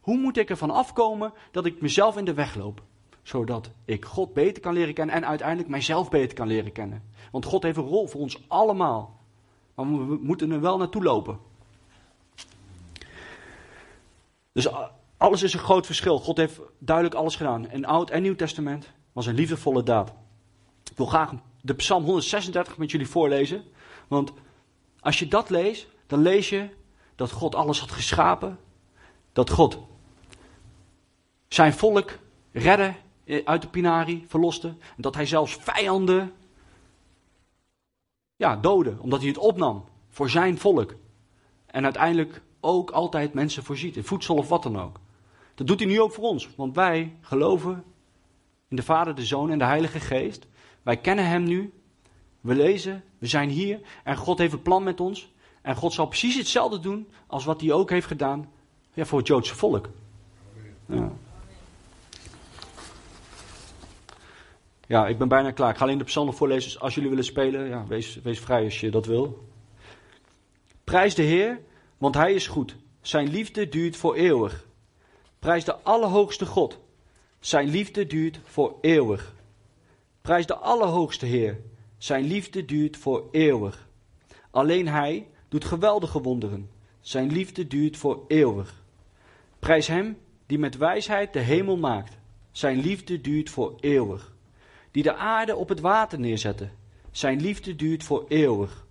[0.00, 2.82] Hoe moet ik ervan afkomen dat ik mezelf in de weg loop?
[3.22, 7.02] Zodat ik God beter kan leren kennen en uiteindelijk mijzelf beter kan leren kennen.
[7.30, 9.20] Want God heeft een rol voor ons allemaal.
[9.74, 11.38] Maar we moeten er wel naartoe lopen.
[14.52, 14.68] Dus
[15.16, 16.18] alles is een groot verschil.
[16.18, 17.70] God heeft duidelijk alles gedaan.
[17.70, 20.12] In Oud en Nieuw Testament was een liefdevolle daad.
[20.90, 23.64] Ik wil graag de Psalm 136 met jullie voorlezen.
[24.08, 24.32] Want
[25.00, 26.68] als je dat leest, dan lees je
[27.16, 28.58] dat God alles had geschapen.
[29.32, 29.78] Dat God
[31.48, 32.18] zijn volk
[32.52, 32.94] redde
[33.44, 34.68] uit de Pinari, verloste.
[34.68, 36.32] En dat hij zelfs vijanden
[38.42, 40.94] ja, doodde, omdat hij het opnam voor zijn volk.
[41.66, 45.00] En uiteindelijk ook altijd mensen voorziet, in voedsel of wat dan ook.
[45.54, 47.84] Dat doet hij nu ook voor ons, want wij geloven
[48.68, 50.46] in de Vader, de Zoon en de Heilige Geest.
[50.82, 51.72] Wij kennen Hem nu,
[52.40, 55.32] we lezen, we zijn hier en God heeft een plan met ons.
[55.62, 58.50] En God zal precies hetzelfde doen als wat hij ook heeft gedaan
[58.92, 59.88] ja, voor het Joodse volk.
[60.86, 61.12] Ja.
[64.92, 65.70] Ja, ik ben bijna klaar.
[65.70, 66.70] Ik ga alleen de psalmen voorlezen.
[66.70, 69.48] Dus als jullie willen spelen, ja, wees, wees vrij als je dat wil.
[70.84, 71.60] Prijs de Heer,
[71.98, 72.76] want Hij is goed.
[73.00, 74.66] Zijn liefde duurt voor eeuwig.
[75.38, 76.78] Prijs de Allerhoogste God.
[77.40, 79.34] Zijn liefde duurt voor eeuwig.
[80.20, 81.60] Prijs de Allerhoogste Heer.
[81.98, 83.88] Zijn liefde duurt voor eeuwig.
[84.50, 86.70] Alleen Hij doet geweldige wonderen.
[87.00, 88.82] Zijn liefde duurt voor eeuwig.
[89.58, 92.18] Prijs Hem die met wijsheid de hemel maakt.
[92.50, 94.31] Zijn liefde duurt voor eeuwig
[94.92, 96.68] die de aarde op het water neerzette.
[97.10, 98.86] Zijn liefde duurt voor eeuwig.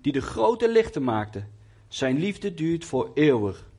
[0.00, 1.44] Die de grote lichten maakte.
[1.88, 3.70] Zijn liefde duurt voor eeuwig.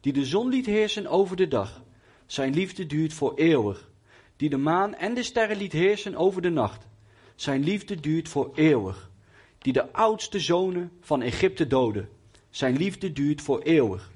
[0.00, 1.82] Die de zon liet heersen over de dag.
[2.26, 3.90] Zijn liefde duurt voor eeuwig.
[4.36, 6.86] Die de maan en de sterren liet heersen over de nacht.
[7.34, 9.10] Zijn liefde duurt voor eeuwig.
[9.58, 12.08] Die de oudste zonen van Egypte doodde.
[12.50, 14.10] Zijn liefde duurt voor eeuwig.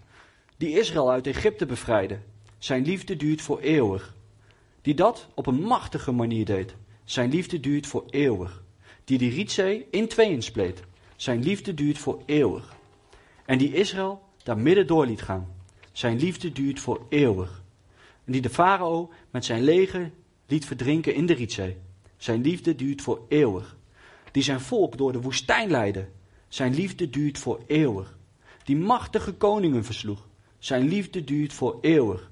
[0.56, 2.18] Die Israël uit Egypte bevrijdde.
[2.58, 4.14] Zijn liefde duurt voor eeuwig.
[4.82, 6.74] Die dat op een machtige manier deed.
[7.05, 8.62] Zijn liefde duurt voor eeuwig.
[9.05, 10.82] Die de Rietzee in tweeën spleet.
[11.16, 12.76] Zijn liefde duurt voor eeuwig.
[13.44, 15.55] En die Israël daar midden door liet gaan.
[15.92, 17.62] Zijn liefde duurt voor eeuwig.
[18.24, 20.11] En die de farao met zijn leger
[20.46, 21.76] liet verdrinken in de Rietzee.
[22.16, 23.76] Zijn liefde duurt voor eeuwig.
[24.30, 26.09] Die zijn volk door de woestijn leidde.
[26.48, 28.18] Zijn liefde duurt voor eeuwig.
[28.64, 30.28] Die machtige koningen versloeg.
[30.59, 32.30] Zijn liefde duurt voor eeuwig.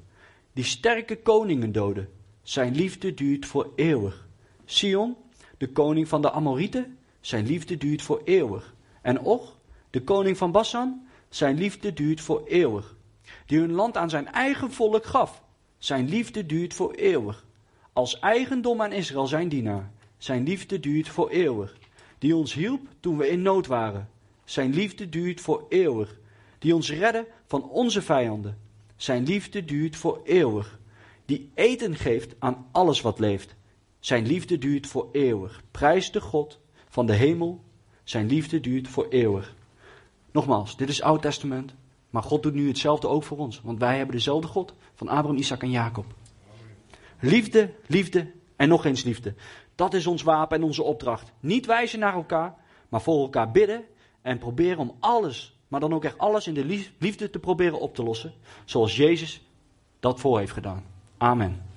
[0.53, 2.09] Die sterke koningen doodde.
[2.43, 4.29] Zijn liefde duurt voor eeuwig.
[4.71, 5.17] Sion,
[5.59, 8.75] de koning van de Amorieten, zijn liefde duurt voor eeuwig.
[9.03, 9.57] En Och,
[9.91, 12.97] de koning van Bassan, zijn liefde duurt voor eeuwig.
[13.47, 15.43] Die hun land aan zijn eigen volk gaf,
[15.79, 17.47] zijn liefde duurt voor eeuwig.
[17.93, 21.79] Als eigendom aan Israël zijn dienaar, zijn liefde duurt voor eeuwig.
[22.19, 24.09] Die ons hielp toen we in nood waren,
[24.45, 26.19] zijn liefde duurt voor eeuwig.
[26.59, 28.59] Die ons redde van onze vijanden,
[28.97, 30.79] zijn liefde duurt voor eeuwig.
[31.25, 33.55] Die eten geeft aan alles wat leeft,
[34.01, 35.63] zijn liefde duurt voor eeuwig.
[35.71, 37.65] Prijs de God van de hemel.
[38.05, 39.55] Zijn liefde duurt voor eeuwig.
[40.33, 41.75] Nogmaals, dit is Oud Testament.
[42.11, 43.61] Maar God doet nu hetzelfde ook voor ons.
[43.61, 46.05] Want wij hebben dezelfde God van Abraham, Isaac en Jacob.
[47.21, 49.35] Liefde, liefde en nog eens liefde.
[49.75, 51.33] Dat is ons wapen en onze opdracht.
[51.41, 52.55] Niet wijzen naar elkaar,
[52.89, 53.85] maar voor elkaar bidden.
[54.23, 57.95] En proberen om alles, maar dan ook echt alles in de liefde te proberen op
[57.95, 58.33] te lossen.
[58.65, 59.43] Zoals Jezus
[60.01, 60.85] dat voor heeft gedaan.
[61.17, 61.70] Amen.